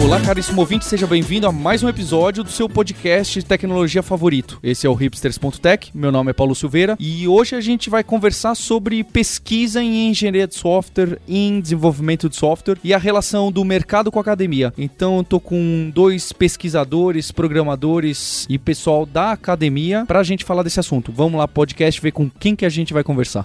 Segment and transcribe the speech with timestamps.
[0.00, 4.58] Olá, caríssimo ouvinte, seja bem-vindo a mais um episódio do seu podcast de tecnologia favorito.
[4.62, 8.54] Esse é o hipsters.tech, meu nome é Paulo Silveira e hoje a gente vai conversar
[8.54, 14.10] sobre pesquisa em engenharia de software, em desenvolvimento de software e a relação do mercado
[14.10, 14.72] com a academia.
[14.78, 20.62] Então, eu tô com dois pesquisadores, programadores e pessoal da academia para a gente falar
[20.62, 21.12] desse assunto.
[21.12, 23.42] Vamos lá, podcast, ver com quem que a gente vai conversar.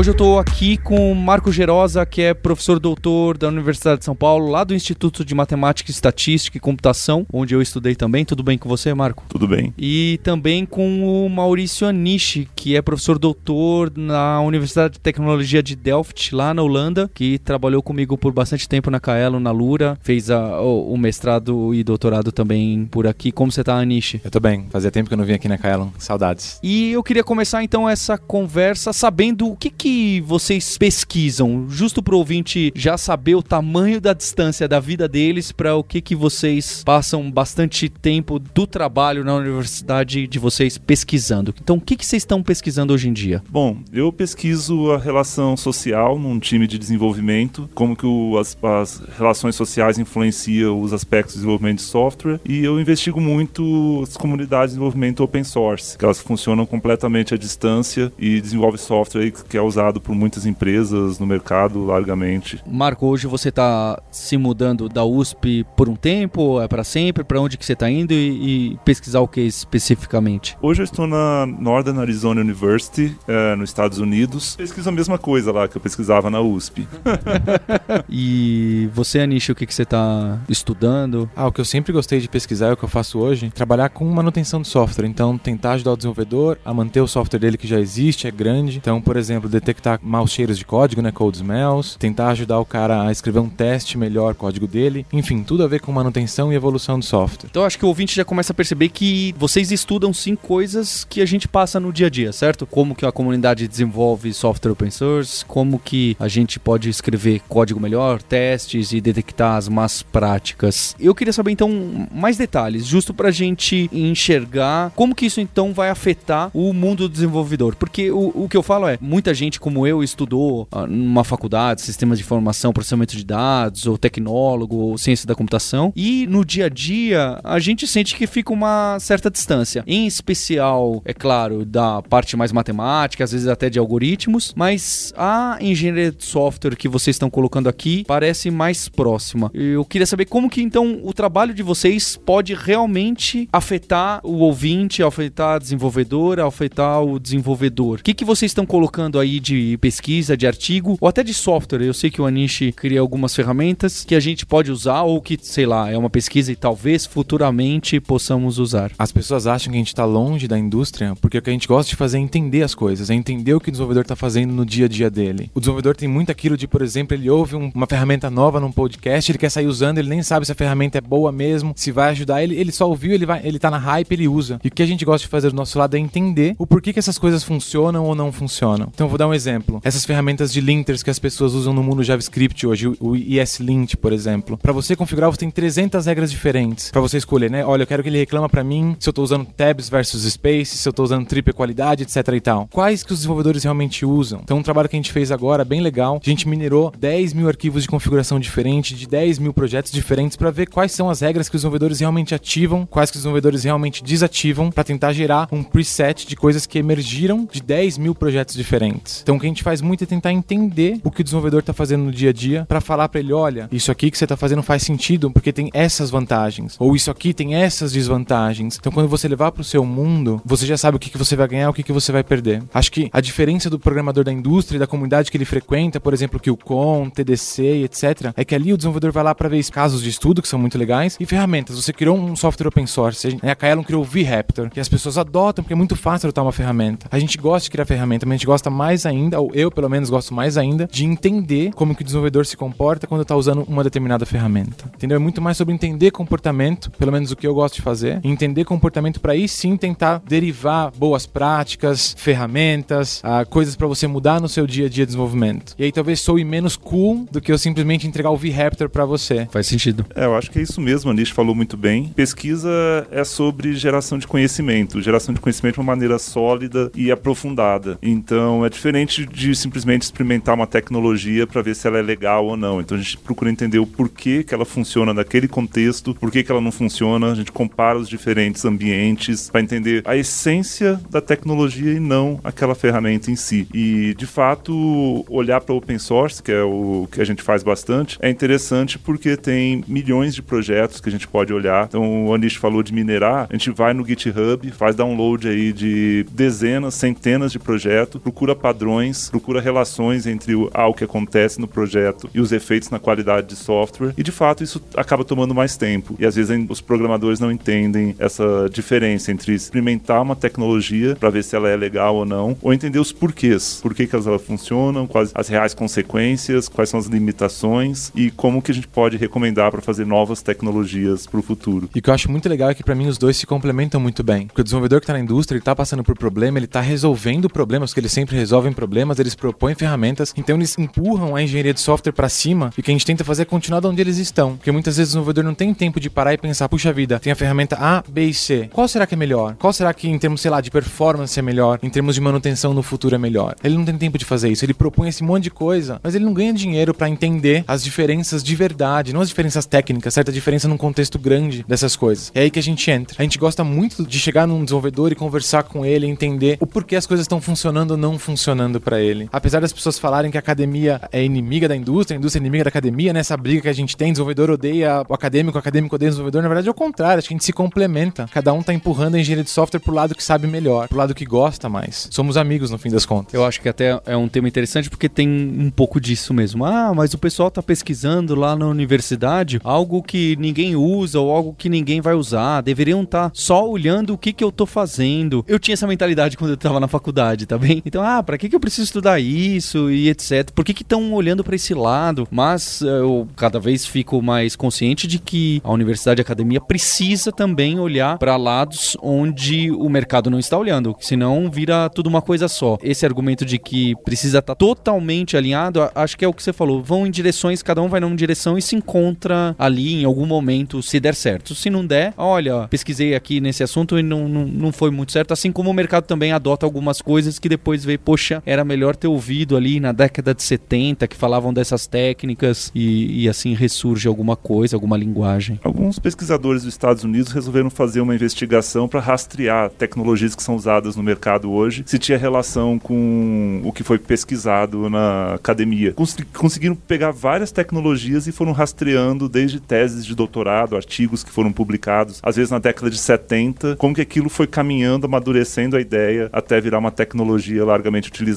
[0.00, 4.06] Hoje eu estou aqui com o Marco Gerosa, que é professor doutor da Universidade de
[4.06, 8.24] São Paulo, lá do Instituto de Matemática, Estatística e Computação, onde eu estudei também.
[8.24, 9.22] Tudo bem com você, Marco?
[9.28, 9.74] Tudo bem.
[9.76, 15.76] E também com o Maurício Anishi, que é professor doutor na Universidade de Tecnologia de
[15.76, 20.30] Delft, lá na Holanda, que trabalhou comigo por bastante tempo na Kaelo, na Lura, fez
[20.30, 23.30] a, o, o, mestrado e doutorado também por aqui.
[23.30, 24.18] Como você está, Anishi?
[24.24, 24.66] Eu tô bem.
[24.70, 25.92] Fazia tempo que eu não vim aqui na Kaelo.
[25.98, 26.58] Saudades.
[26.62, 29.89] E eu queria começar então essa conversa sabendo o que que
[30.24, 35.52] vocês pesquisam, justo para o ouvinte já saber o tamanho da distância da vida deles
[35.52, 41.54] para o que que vocês passam bastante tempo do trabalho na universidade de vocês pesquisando.
[41.62, 43.42] Então, o que que vocês estão pesquisando hoje em dia?
[43.48, 49.02] Bom, eu pesquiso a relação social num time de desenvolvimento, como que o, as, as
[49.16, 54.70] relações sociais influenciam os aspectos de desenvolvimento de software, e eu investigo muito as comunidades
[54.70, 59.60] de desenvolvimento open source, que elas funcionam completamente à distância e desenvolve software que é
[59.70, 62.62] usado por muitas empresas no mercado largamente.
[62.66, 67.24] Marco, hoje você está se mudando da USP por um tempo, é para sempre?
[67.24, 70.56] Para onde que você está indo e, e, pesquisar o que especificamente?
[70.60, 74.56] Hoje eu estou na Northern Arizona University, é, nos Estados Unidos.
[74.56, 76.86] Pesquiso a mesma coisa lá que eu pesquisava na USP.
[78.08, 81.30] e você, Anish, o que, que você está estudando?
[81.34, 83.88] Ah, o que eu sempre gostei de pesquisar é o que eu faço hoje, trabalhar
[83.90, 85.06] com manutenção de software.
[85.06, 88.78] Então, tentar ajudar o desenvolvedor a manter o software dele que já existe, é grande.
[88.78, 93.06] Então, por exemplo, detectar maus cheiros de código, né, code smells, tentar ajudar o cara
[93.06, 96.98] a escrever um teste melhor código dele, enfim, tudo a ver com manutenção e evolução
[96.98, 97.48] do software.
[97.50, 101.20] Então acho que o ouvinte já começa a perceber que vocês estudam sim coisas que
[101.20, 102.66] a gente passa no dia a dia, certo?
[102.66, 107.80] Como que a comunidade desenvolve software open source, como que a gente pode escrever código
[107.80, 110.94] melhor, testes e detectar as más práticas.
[110.98, 115.90] Eu queria saber então mais detalhes, justo pra gente enxergar como que isso então vai
[115.90, 119.86] afetar o mundo do desenvolvedor, porque o, o que eu falo é, muita gente como
[119.86, 125.26] eu estudou uh, numa faculdade, sistemas de informação, processamento de dados, ou tecnólogo, ou ciência
[125.26, 129.82] da computação, e no dia a dia a gente sente que fica uma certa distância.
[129.86, 135.58] Em especial, é claro, da parte mais matemática, às vezes até de algoritmos, mas a
[135.60, 139.50] engenharia de software que vocês estão colocando aqui parece mais próxima.
[139.54, 145.02] Eu queria saber como que então o trabalho de vocês pode realmente afetar o ouvinte,
[145.02, 147.98] afetar a desenvolvedora, afetar o desenvolvedor.
[147.98, 151.82] O que, que vocês estão colocando aí de pesquisa, de artigo ou até de software.
[151.82, 155.38] Eu sei que o Anish cria algumas ferramentas que a gente pode usar ou que,
[155.40, 158.92] sei lá, é uma pesquisa e talvez futuramente possamos usar.
[158.98, 161.68] As pessoas acham que a gente está longe da indústria porque o que a gente
[161.68, 164.52] gosta de fazer é entender as coisas, é entender o que o desenvolvedor está fazendo
[164.52, 165.50] no dia a dia dele.
[165.54, 168.72] O desenvolvedor tem muito aquilo de, por exemplo, ele ouve um, uma ferramenta nova num
[168.72, 171.90] podcast, ele quer sair usando, ele nem sabe se a ferramenta é boa mesmo, se
[171.90, 174.60] vai ajudar ele, ele só ouviu, ele vai, ele tá na hype, ele usa.
[174.62, 176.92] E o que a gente gosta de fazer do nosso lado é entender o porquê
[176.92, 178.88] que essas coisas funcionam ou não funcionam.
[178.92, 179.80] Então eu vou dar um exemplo.
[179.84, 184.12] Essas ferramentas de linters que as pessoas usam no mundo JavaScript hoje, o ESLint, por
[184.12, 184.58] exemplo.
[184.58, 187.64] Para você configurar, você tem 300 regras diferentes para você escolher, né?
[187.64, 190.76] Olha, eu quero que ele reclama para mim se eu tô usando tabs versus space,
[190.76, 192.68] se eu tô usando triple qualidade, etc e tal.
[192.70, 194.40] Quais que os desenvolvedores realmente usam?
[194.42, 197.48] Então, um trabalho que a gente fez agora, bem legal, a gente minerou 10 mil
[197.48, 201.48] arquivos de configuração diferente, de 10 mil projetos diferentes para ver quais são as regras
[201.48, 205.62] que os desenvolvedores realmente ativam, quais que os desenvolvedores realmente desativam, para tentar gerar um
[205.62, 209.19] preset de coisas que emergiram de 10 mil projetos diferentes.
[209.22, 211.72] Então, o que a gente faz muito é tentar entender o que o desenvolvedor está
[211.72, 214.36] fazendo no dia a dia para falar para ele, olha, isso aqui que você está
[214.36, 218.76] fazendo faz sentido porque tem essas vantagens, ou isso aqui tem essas desvantagens.
[218.78, 221.36] Então, quando você levar para o seu mundo, você já sabe o que, que você
[221.36, 222.62] vai ganhar, o que, que você vai perder.
[222.72, 226.12] Acho que a diferença do programador da indústria e da comunidade que ele frequenta, por
[226.12, 229.60] exemplo, que o com, TDC, etc, é que ali o desenvolvedor vai lá para ver
[229.70, 231.76] casos de estudo que são muito legais e ferramentas.
[231.76, 235.62] Você criou um software open source, a Kaelon criou o VRaptor, que as pessoas adotam
[235.62, 237.06] porque é muito fácil adotar uma ferramenta.
[237.10, 239.70] A gente gosta de criar ferramenta, mas a gente gosta mais ainda ainda, ou eu
[239.70, 243.36] pelo menos gosto mais ainda, de entender como que o desenvolvedor se comporta quando está
[243.36, 244.84] usando uma determinada ferramenta.
[244.94, 245.16] Entendeu?
[245.16, 248.64] É muito mais sobre entender comportamento, pelo menos o que eu gosto de fazer, entender
[248.64, 254.48] comportamento para aí sim tentar derivar boas práticas, ferramentas, uh, coisas para você mudar no
[254.48, 255.74] seu dia a dia de desenvolvimento.
[255.78, 259.46] E aí talvez soe menos cool do que eu simplesmente entregar o V-Raptor para você.
[259.50, 260.04] Faz sentido.
[260.14, 262.08] É, eu acho que é isso mesmo, a Nish falou muito bem.
[262.14, 262.70] Pesquisa
[263.10, 267.98] é sobre geração de conhecimento, geração de conhecimento de uma maneira sólida e aprofundada.
[268.02, 272.56] Então, é diferente de simplesmente experimentar uma tecnologia para ver se ela é legal ou
[272.56, 272.80] não.
[272.80, 276.60] Então, a gente procura entender o porquê que ela funciona naquele contexto, por que ela
[276.60, 282.00] não funciona, a gente compara os diferentes ambientes para entender a essência da tecnologia e
[282.00, 283.66] não aquela ferramenta em si.
[283.72, 288.18] E, de fato, olhar para open source, que é o que a gente faz bastante,
[288.20, 291.86] é interessante porque tem milhões de projetos que a gente pode olhar.
[291.86, 296.26] Então, o Anish falou de minerar, a gente vai no GitHub, faz download aí de
[296.30, 298.89] dezenas, centenas de projetos, procura padrões,
[299.30, 303.48] procura relações entre o, ah, o que acontece no projeto e os efeitos na qualidade
[303.48, 304.12] de software.
[304.16, 306.16] E, de fato, isso acaba tomando mais tempo.
[306.18, 311.44] E, às vezes, os programadores não entendem essa diferença entre experimentar uma tecnologia para ver
[311.44, 313.80] se ela é legal ou não, ou entender os porquês.
[313.82, 318.62] Por que, que elas funcionam, quais as reais consequências, quais são as limitações e como
[318.62, 321.88] que a gente pode recomendar para fazer novas tecnologias para o futuro.
[321.94, 324.00] E o que eu acho muito legal é que para mim os dois se complementam
[324.00, 324.46] muito bem.
[324.46, 327.48] Porque o desenvolvedor que está na indústria, ele está passando por problema, ele está resolvendo
[327.48, 328.36] problemas, porque eles sempre
[328.70, 332.80] resolvem problemas, eles propõem ferramentas, então eles empurram a engenharia de software para cima e
[332.80, 334.56] o que a gente tenta fazer é continuar de onde eles estão.
[334.56, 337.32] Porque muitas vezes o desenvolvedor não tem tempo de parar e pensar, puxa vida, tem
[337.32, 338.70] a ferramenta A, B e C.
[338.72, 339.56] Qual será que é melhor?
[339.58, 341.78] Qual será que em termos, sei lá, de performance é melhor?
[341.82, 343.54] Em termos de manutenção no futuro é melhor?
[343.62, 346.24] Ele não tem tempo de fazer isso, ele propõe esse monte de coisa, mas ele
[346.24, 350.68] não ganha dinheiro para entender as diferenças de verdade, não as diferenças técnicas, certa diferença
[350.68, 352.30] num contexto grande dessas coisas.
[352.34, 353.16] É aí que a gente entra.
[353.18, 356.96] A gente gosta muito de chegar num desenvolvedor e conversar com ele, entender o porquê
[356.96, 359.28] as coisas estão funcionando ou não funcionando para ele.
[359.32, 362.64] Apesar das pessoas falarem que a academia é inimiga da indústria, a indústria é inimiga
[362.64, 363.42] da academia, nessa né?
[363.42, 366.48] briga que a gente tem, desenvolvedor odeia o acadêmico, o acadêmico odeia o desenvolvedor, na
[366.48, 368.28] verdade é o contrário, acho que a gente se complementa.
[368.32, 371.14] Cada um tá empurrando a engenharia de software pro lado que sabe melhor, pro lado
[371.14, 372.08] que gosta mais.
[372.10, 373.34] Somos amigos no fim das contas.
[373.34, 376.64] Eu acho que até é um tema interessante porque tem um pouco disso mesmo.
[376.64, 381.54] Ah, mas o pessoal tá pesquisando lá na universidade algo que ninguém usa ou algo
[381.56, 382.60] que ninguém vai usar.
[382.60, 385.44] Deveriam estar tá só olhando o que que eu tô fazendo.
[385.46, 387.82] Eu tinha essa mentalidade quando eu tava na faculdade, tá bem?
[387.84, 390.50] Então, ah, para que que eu preciso estudar isso e etc.
[390.54, 392.26] Por que estão olhando para esse lado?
[392.30, 397.32] Mas eu cada vez fico mais consciente de que a universidade e a academia precisa
[397.32, 402.48] também olhar para lados onde o mercado não está olhando, senão vira tudo uma coisa
[402.48, 402.76] só.
[402.82, 406.52] Esse argumento de que precisa estar tá totalmente alinhado, acho que é o que você
[406.52, 406.82] falou.
[406.82, 410.82] Vão em direções, cada um vai numa direção e se encontra ali em algum momento,
[410.82, 411.54] se der certo.
[411.54, 415.32] Se não der, olha, pesquisei aqui nesse assunto e não, não, não foi muito certo.
[415.32, 419.08] Assim como o mercado também adota algumas coisas que depois vê, poxa, era melhor ter
[419.08, 424.36] ouvido ali na década de 70 que falavam dessas técnicas e, e assim ressurge alguma
[424.36, 425.60] coisa, alguma linguagem.
[425.62, 430.96] Alguns pesquisadores dos Estados Unidos resolveram fazer uma investigação para rastrear tecnologias que são usadas
[430.96, 435.92] no mercado hoje, se tinha relação com o que foi pesquisado na academia.
[435.92, 441.52] Cons conseguiram pegar várias tecnologias e foram rastreando desde teses de doutorado, artigos que foram
[441.52, 446.28] publicados, às vezes na década de 70, como que aquilo foi caminhando, amadurecendo a ideia
[446.32, 448.29] até virar uma tecnologia largamente utilizada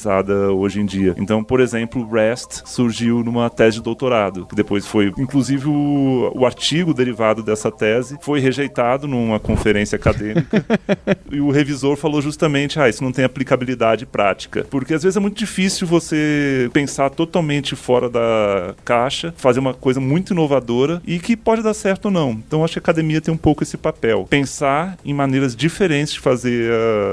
[0.55, 1.15] hoje em dia.
[1.17, 6.31] Então, por exemplo, o REST surgiu numa tese de doutorado, que depois foi, inclusive, o,
[6.35, 10.65] o artigo derivado dessa tese foi rejeitado numa conferência acadêmica
[11.31, 14.65] e o revisor falou justamente, ah, isso não tem aplicabilidade prática.
[14.69, 19.99] Porque às vezes é muito difícil você pensar totalmente fora da caixa, fazer uma coisa
[19.99, 22.31] muito inovadora e que pode dar certo ou não.
[22.31, 24.25] Então acho que a academia tem um pouco esse papel.
[24.29, 26.71] Pensar em maneiras diferentes de fazer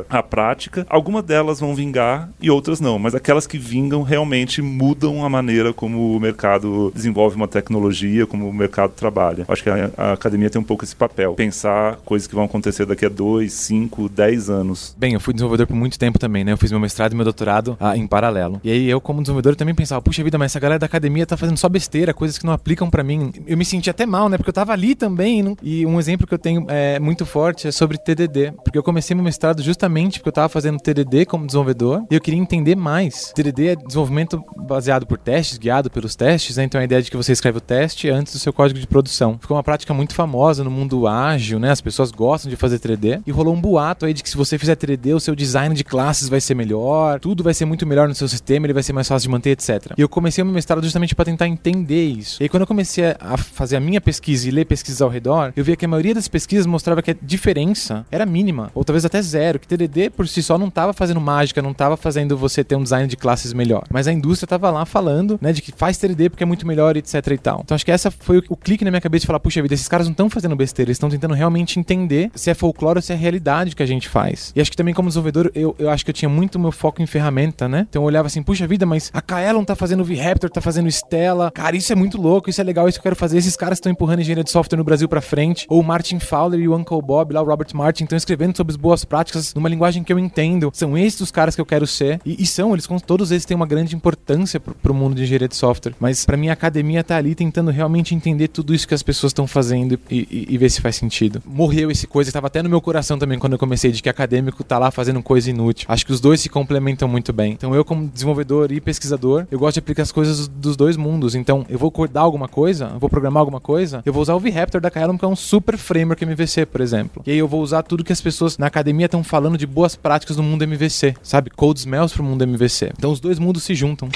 [0.08, 0.86] a, a prática.
[0.88, 5.72] Algumas delas vão vingar e outras não, mas aquelas que vingam realmente mudam a maneira
[5.72, 9.44] como o mercado desenvolve uma tecnologia, como o mercado trabalha.
[9.48, 11.34] Acho que a, a academia tem um pouco esse papel.
[11.34, 14.94] Pensar coisas que vão acontecer daqui a dois, cinco, dez anos.
[14.98, 16.52] Bem, eu fui desenvolvedor por muito tempo também, né?
[16.52, 18.60] Eu fiz meu mestrado e meu doutorado ah, em paralelo.
[18.62, 21.36] E aí eu, como desenvolvedor, também pensava, puxa vida, mas essa galera da academia tá
[21.36, 23.32] fazendo só besteira, coisas que não aplicam para mim.
[23.46, 24.36] Eu me senti até mal, né?
[24.36, 25.56] Porque eu tava ali também.
[25.62, 28.52] E um exemplo que eu tenho é, muito forte é sobre TDD.
[28.62, 32.20] Porque eu comecei meu mestrado justamente porque eu tava fazendo TDD como desenvolvedor e eu
[32.20, 33.32] queria entender mais.
[33.34, 36.64] TDD é desenvolvimento baseado por testes, guiado pelos testes, né?
[36.64, 39.38] Então a ideia de que você escreve o teste antes do seu código de produção.
[39.40, 41.70] Ficou uma prática muito famosa no mundo ágil, né?
[41.70, 43.22] As pessoas gostam de fazer 3D.
[43.26, 45.84] E rolou um boato aí de que se você fizer 3D, o seu design de
[45.84, 48.92] classes vai ser melhor, tudo vai ser muito melhor no seu sistema, ele vai ser
[48.92, 49.92] mais fácil de manter, etc.
[49.96, 52.40] E eu comecei o meu mestrado justamente para tentar entender isso.
[52.40, 55.52] E aí, quando eu comecei a fazer a minha pesquisa e ler pesquisas ao redor,
[55.56, 59.04] eu via que a maioria das pesquisas mostrava que a diferença era mínima, ou talvez
[59.04, 62.49] até zero, que 3D por si só não estava fazendo mágica, não estava fazendo você
[62.64, 63.84] ter um design de classes melhor.
[63.90, 66.96] Mas a indústria tava lá falando, né, de que faz 3D porque é muito melhor,
[66.96, 67.60] etc e tal.
[67.64, 69.74] Então acho que essa foi o, o clique na minha cabeça de falar, puxa vida,
[69.74, 73.02] esses caras não estão fazendo besteira, eles estão tentando realmente entender se é folclore ou
[73.02, 74.52] se é realidade que a gente faz.
[74.54, 77.02] E acho que também como desenvolvedor, eu, eu acho que eu tinha muito meu foco
[77.02, 77.86] em ferramenta, né?
[77.88, 81.50] Então eu olhava assim, puxa vida, mas a Kaelon tá fazendo V-Raptor, tá fazendo Stella.
[81.50, 83.38] Cara, isso é muito louco, isso é legal, isso que eu quero fazer.
[83.38, 85.66] Esses caras estão empurrando engenharia de software no Brasil para frente.
[85.68, 88.72] Ou o Martin Fowler e o Uncle Bob, lá o Robert Martin, estão escrevendo sobre
[88.72, 90.70] as boas práticas numa linguagem que eu entendo.
[90.74, 92.20] São esses os caras que eu quero ser.
[92.30, 95.48] E, e são, eles todos eles têm uma grande importância pro, pro mundo de engenharia
[95.48, 95.94] de software.
[95.98, 99.30] Mas para mim a academia tá ali tentando realmente entender tudo isso que as pessoas
[99.30, 101.42] estão fazendo e, e, e, ver se faz sentido.
[101.44, 104.62] Morreu esse coisa, estava até no meu coração também quando eu comecei, de que acadêmico
[104.62, 105.86] tá lá fazendo coisa inútil.
[105.88, 107.52] Acho que os dois se complementam muito bem.
[107.52, 111.34] Então eu, como desenvolvedor e pesquisador, eu gosto de aplicar as coisas dos dois mundos.
[111.34, 114.80] Então eu vou codar alguma coisa, vou programar alguma coisa, eu vou usar o VRaptor
[114.80, 117.22] da Kaelum, que é um super framework MVC, por exemplo.
[117.26, 119.96] E aí eu vou usar tudo que as pessoas na academia estão falando de boas
[119.96, 121.50] práticas no mundo MVC, sabe?
[121.50, 122.92] Code smells pro mundo MVC.
[122.96, 124.08] Então os dois mundos se juntam.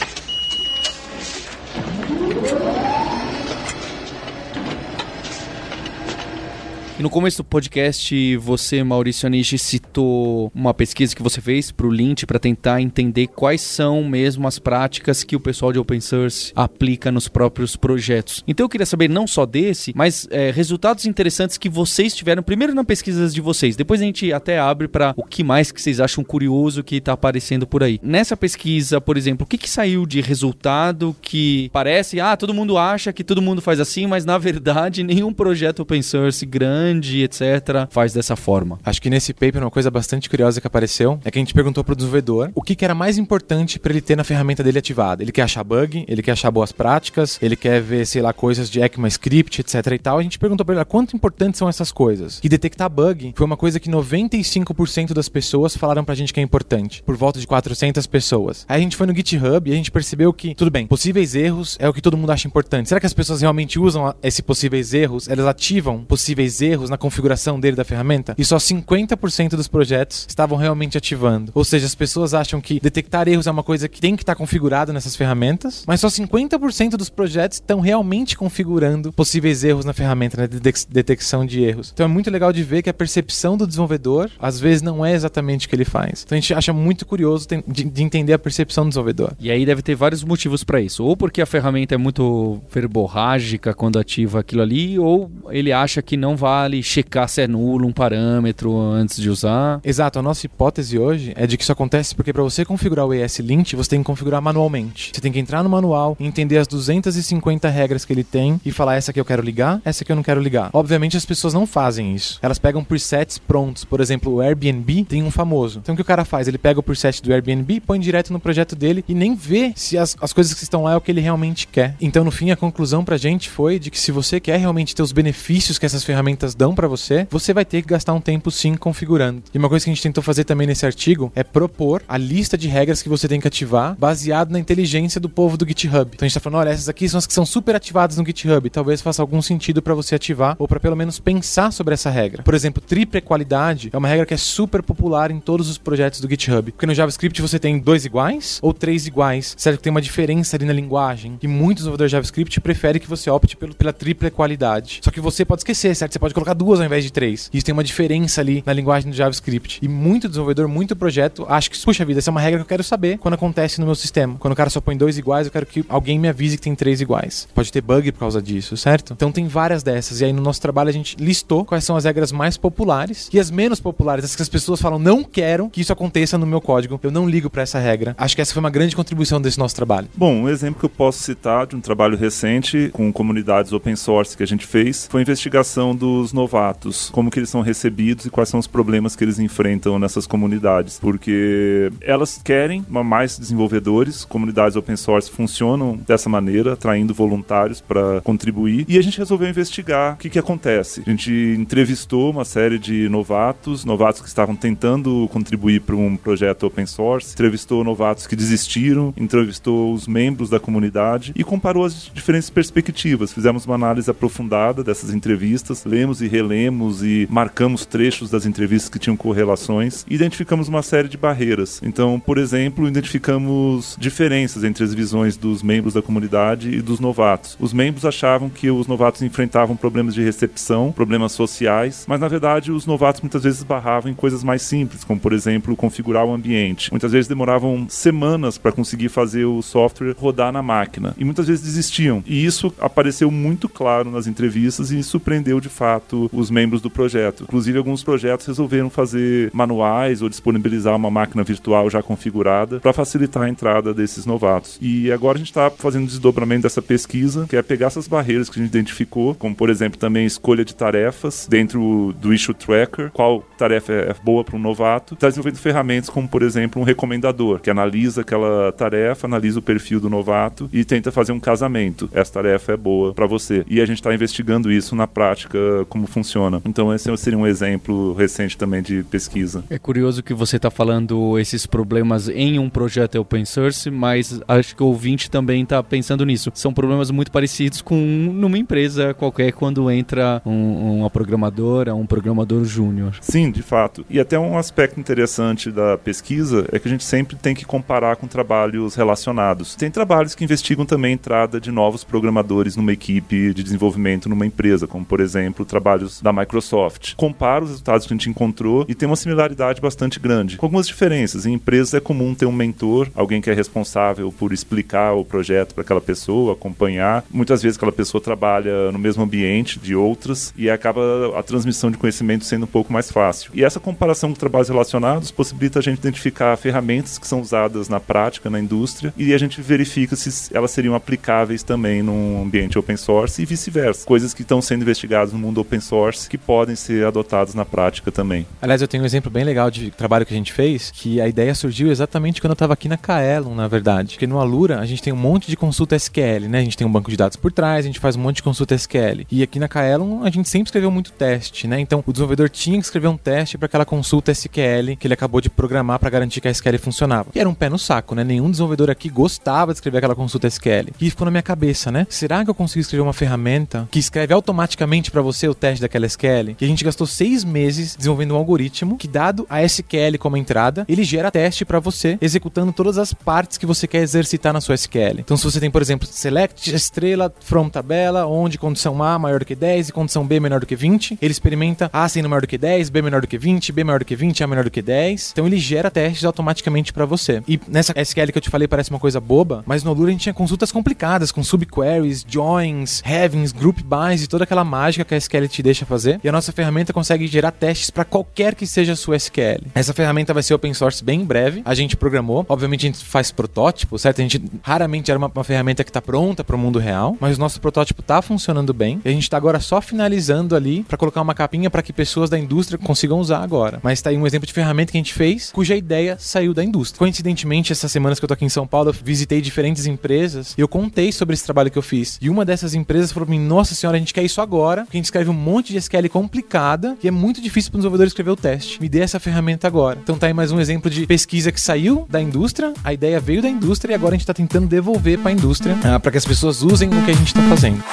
[6.97, 11.89] E no começo do podcast, você, Maurício Anishi, citou uma pesquisa que você fez para
[11.89, 16.01] o Lint para tentar entender quais são mesmo as práticas que o pessoal de open
[16.01, 18.45] source aplica nos próprios projetos.
[18.47, 22.73] Então eu queria saber não só desse, mas é, resultados interessantes que vocês tiveram, primeiro
[22.73, 25.99] na pesquisa de vocês, depois a gente até abre para o que mais que vocês
[25.99, 27.99] acham curioso que está aparecendo por aí.
[28.05, 32.79] Nessa pesquisa, por exemplo, o que, que saiu de resultado que parece, ah, todo mundo
[32.79, 37.23] acha que todo mundo faz assim, mas na verdade nenhum projeto open source grande grande,
[37.23, 38.79] etc., faz dessa forma.
[38.85, 41.83] Acho que nesse paper uma coisa bastante curiosa que apareceu é que a gente perguntou
[41.83, 45.23] pro desenvolvedor o que, que era mais importante para ele ter na ferramenta dele ativada.
[45.23, 48.69] Ele quer achar bug, ele quer achar boas práticas, ele quer ver, sei lá, coisas
[48.69, 50.19] de ECMAScript, etc e tal.
[50.19, 52.41] A gente perguntou para ele quanto importantes são essas coisas.
[52.43, 56.43] E detectar bug foi uma coisa que 95% das pessoas falaram pra gente que é
[56.43, 58.67] importante, por volta de 400 pessoas.
[58.69, 61.77] Aí a gente foi no GitHub e a gente percebeu que, tudo bem, possíveis erros
[61.81, 62.89] é o que todo mundo acha importante.
[62.89, 65.29] Será que as pessoas realmente usam esses possíveis erros?
[65.29, 70.27] Elas ativam possíveis erros erros na configuração dele da ferramenta e só 50% dos projetos
[70.29, 71.53] estavam realmente ativando.
[71.55, 74.35] Ou seja, as pessoas acham que detectar erros é uma coisa que tem que estar
[74.35, 80.37] configurada nessas ferramentas, mas só 50% dos projetos estão realmente configurando possíveis erros na ferramenta,
[80.37, 81.91] na né, detecção de erros.
[81.95, 85.15] Então é muito legal de ver que a percepção do desenvolvedor às vezes não é
[85.15, 86.25] exatamente o que ele faz.
[86.25, 89.33] Então a gente acha muito curioso de, de entender a percepção do desenvolvedor.
[89.39, 91.05] E aí deve ter vários motivos para isso.
[91.05, 96.17] Ou porque a ferramenta é muito verborrágica quando ativa aquilo ali, ou ele acha que
[96.17, 99.81] não vai vale checar se é nulo um parâmetro antes de usar.
[99.85, 103.13] Exato, a nossa hipótese hoje é de que isso acontece porque para você configurar o
[103.13, 105.13] ESLint, você tem que configurar manualmente.
[105.13, 108.97] Você tem que entrar no manual, entender as 250 regras que ele tem e falar
[108.97, 110.71] essa que eu quero ligar, essa que eu não quero ligar.
[110.73, 112.39] Obviamente as pessoas não fazem isso.
[112.41, 113.85] Elas pegam presets prontos.
[113.85, 115.81] Por exemplo, o Airbnb tem um famoso.
[115.83, 116.49] Então o que o cara faz?
[116.49, 119.99] Ele pega o preset do Airbnb, põe direto no projeto dele e nem vê se
[119.99, 121.95] as, as coisas que estão lá é o que ele realmente quer.
[122.01, 125.03] Então no fim a conclusão pra gente foi de que se você quer realmente ter
[125.03, 128.51] os benefícios que essas ferramentas dão para você, você vai ter que gastar um tempo
[128.51, 129.43] sim configurando.
[129.53, 132.57] E uma coisa que a gente tentou fazer também nesse artigo é propor a lista
[132.57, 136.11] de regras que você tem que ativar baseado na inteligência do povo do GitHub.
[136.15, 138.27] Então a gente tá falando, olha, essas aqui são as que são super ativadas no
[138.27, 138.69] GitHub.
[138.71, 142.43] Talvez faça algum sentido para você ativar ou para pelo menos pensar sobre essa regra.
[142.43, 146.21] Por exemplo, triple qualidade é uma regra que é super popular em todos os projetos
[146.21, 146.73] do GitHub.
[146.73, 149.55] Porque no JavaScript você tem dois iguais ou três iguais.
[149.57, 151.39] Certo tem uma diferença ali na linguagem.
[151.43, 155.01] E muitos desenvolvedores de JavaScript preferem que você opte pela triple qualidade.
[155.03, 156.13] Só que você pode esquecer, certo?
[156.13, 157.49] Você pode colocar duas ao invés de três.
[157.53, 159.79] Isso tem uma diferença ali na linguagem do JavaScript.
[159.81, 162.69] E muito desenvolvedor, muito projeto, acha que, puxa vida, essa é uma regra que eu
[162.69, 164.37] quero saber quando acontece no meu sistema.
[164.39, 166.75] Quando o cara só põe dois iguais, eu quero que alguém me avise que tem
[166.75, 167.49] três iguais.
[167.55, 169.13] Pode ter bug por causa disso, certo?
[169.13, 170.21] Então tem várias dessas.
[170.21, 173.39] E aí no nosso trabalho a gente listou quais são as regras mais populares e
[173.39, 176.61] as menos populares, as que as pessoas falam, não quero que isso aconteça no meu
[176.61, 176.99] código.
[177.03, 178.15] Eu não ligo para essa regra.
[178.19, 180.09] Acho que essa foi uma grande contribuição desse nosso trabalho.
[180.17, 184.37] Bom, um exemplo que eu posso citar de um trabalho recente com comunidades open source
[184.37, 188.31] que a gente fez foi a investigação dos novatos como que eles são recebidos e
[188.31, 194.77] quais são os problemas que eles enfrentam nessas comunidades, porque elas querem mais desenvolvedores, comunidades
[194.77, 200.17] open source funcionam dessa maneira, atraindo voluntários para contribuir, e a gente resolveu investigar o
[200.17, 201.03] que que acontece.
[201.07, 206.67] A gente entrevistou uma série de novatos, novatos que estavam tentando contribuir para um projeto
[206.67, 212.51] open source, entrevistou novatos que desistiram, entrevistou os membros da comunidade e comparou as diferentes
[212.51, 213.33] perspectivas.
[213.33, 218.99] Fizemos uma análise aprofundada dessas entrevistas, lemos e relemos e marcamos trechos das entrevistas que
[218.99, 221.81] tinham correlações identificamos uma série de barreiras.
[221.83, 227.57] Então, por exemplo, identificamos diferenças entre as visões dos membros da comunidade e dos novatos.
[227.61, 232.73] Os membros achavam que os novatos enfrentavam problemas de recepção, problemas sociais, mas na verdade
[232.73, 236.91] os novatos muitas vezes barravam em coisas mais simples, como por exemplo configurar o ambiente.
[236.91, 241.65] Muitas vezes demoravam semanas para conseguir fazer o software rodar na máquina e muitas vezes
[241.65, 242.23] desistiam.
[242.27, 247.45] E isso apareceu muito claro nas entrevistas e surpreendeu de fato os membros do projeto.
[247.45, 253.45] Inclusive alguns projetos resolveram fazer manuais ou disponibilizar uma máquina virtual já configurada para facilitar
[253.45, 254.79] a entrada desses novatos.
[254.81, 258.49] E agora a gente está fazendo um desdobramento dessa pesquisa, que é pegar essas barreiras
[258.49, 263.11] que a gente identificou, como por exemplo também escolha de tarefas dentro do issue tracker,
[263.13, 267.61] qual tarefa é boa para um novato, está desenvolvendo ferramentas como por exemplo um recomendador
[267.61, 272.09] que analisa aquela tarefa, analisa o perfil do novato e tenta fazer um casamento.
[272.13, 273.65] Essa tarefa é boa para você.
[273.69, 276.61] E a gente está investigando isso na prática, como funciona.
[276.65, 279.65] Então esse seria um exemplo recente também de pesquisa.
[279.71, 284.75] É curioso que você está falando esses problemas em um projeto open source, mas acho
[284.75, 286.51] que o ouvinte também está pensando nisso.
[286.55, 292.65] São problemas muito parecidos com numa empresa qualquer quando entra um, uma programadora, um programador
[292.65, 293.17] júnior.
[293.21, 294.05] Sim, de fato.
[294.09, 298.17] E até um aspecto interessante da pesquisa é que a gente sempre tem que comparar
[298.17, 299.75] com trabalhos relacionados.
[299.75, 304.47] Tem trabalhos que investigam também a entrada de novos programadores numa equipe de desenvolvimento numa
[304.47, 307.15] empresa, como por exemplo trabalhos da Microsoft.
[307.15, 310.89] Compara os resultados que a gente encontrou e tem uma similaridade bastante grande, com algumas
[310.89, 311.45] diferenças.
[311.45, 315.75] Em empresas é comum ter um mentor, alguém que é responsável por explicar o projeto
[315.75, 317.23] para aquela pessoa, acompanhar.
[317.31, 321.99] Muitas vezes aquela pessoa trabalha no mesmo ambiente de outras e acaba a transmissão de
[321.99, 323.51] conhecimento sendo um pouco mais fácil.
[323.53, 328.01] E essa comparação com trabalhos relacionados possibilita a gente identificar ferramentas que são usadas na
[328.01, 332.97] prática, na indústria, e a gente verifica se elas seriam aplicáveis também num ambiente open
[332.97, 334.07] source e vice-versa.
[334.07, 338.11] Coisas que estão sendo investigadas no mundo open source que podem ser adotadas na prática
[338.11, 338.47] também.
[338.61, 341.29] Aliás, eu tenho um exemplo bem legal de trabalho que a gente fez, que a
[341.29, 344.15] ideia surgiu exatamente quando eu estava aqui na Kaelon, na verdade.
[344.15, 346.61] Porque no Alura a gente tem um monte de consulta SQL, né?
[346.61, 348.43] A gente tem um banco de dados por trás, a gente faz um monte de
[348.43, 349.27] consulta SQL.
[349.31, 351.81] E aqui na Kaelon a gente sempre escreveu muito teste, né?
[351.81, 355.41] Então o desenvolvedor tinha que escrever um teste para aquela consulta SQL que ele acabou
[355.41, 357.31] de programar para garantir que a SQL funcionava.
[357.35, 358.25] E era um pé no saco, né?
[358.25, 360.93] Nenhum desenvolvedor aqui gostava de escrever aquela consulta SQL.
[361.01, 362.07] E ficou na minha cabeça, né?
[362.09, 366.05] Será que eu consigo escrever uma ferramenta que escreve automaticamente para você o teste daquela
[366.05, 366.57] SQL?
[366.61, 370.85] E a gente gastou seis meses desenvolvendo um algoritmo que, dado a SQL como entrada,
[370.87, 374.75] ele gera teste para você, executando todas as partes que você quer exercitar na sua
[374.75, 375.21] SQL.
[375.21, 379.47] Então, se você tem, por exemplo, select estrela from tabela, onde condição A maior do
[379.47, 382.47] que 10 e condição B menor do que 20, ele experimenta A sendo maior do
[382.47, 384.71] que 10, B menor do que 20, B maior do que 20, A menor do
[384.71, 385.31] que 10.
[385.33, 387.43] Então, ele gera testes automaticamente para você.
[387.49, 390.13] E nessa SQL que eu te falei parece uma coisa boba, mas no Lura a
[390.13, 395.15] gente tinha consultas complicadas, com subqueries, joins, havings, group bys e toda aquela mágica que
[395.15, 396.21] a SQL te deixa fazer.
[396.23, 399.67] E a nossa ferramenta consegue gerar testes para qualquer que seja a sua SQL.
[399.75, 401.63] Essa ferramenta vai ser open source bem em breve.
[401.65, 402.45] A gente programou.
[402.49, 404.21] Obviamente a gente faz protótipo, certo?
[404.21, 407.37] A gente raramente era uma, uma ferramenta que está pronta para o mundo real, mas
[407.37, 409.01] o nosso protótipo está funcionando bem.
[409.05, 412.29] E a gente está agora só finalizando ali para colocar uma capinha para que pessoas
[412.29, 413.81] da indústria consigam usar agora.
[413.83, 416.65] Mas está aí um exemplo de ferramenta que a gente fez, cuja ideia saiu da
[416.65, 416.99] indústria.
[416.99, 420.61] Coincidentemente, essas semanas que eu tô aqui em São Paulo, eu visitei diferentes empresas e
[420.61, 422.19] eu contei sobre esse trabalho que eu fiz.
[422.21, 424.97] E uma dessas empresas falou pra mim: Nossa senhora, a gente quer isso agora, porque
[424.97, 428.07] a gente escreve um monte de SQL complicada e é muito difícil para o desenvolvedor
[428.07, 428.81] escrever o teste.
[428.81, 429.99] Me dê essa ferramenta agora.
[430.03, 433.43] Então tá aí mais um exemplo de pesquisa que saiu da indústria, a ideia veio
[433.43, 436.19] da indústria e agora a gente está tentando devolver para a indústria uh, para que
[436.19, 437.85] as pessoas usem o que a gente está fazendo.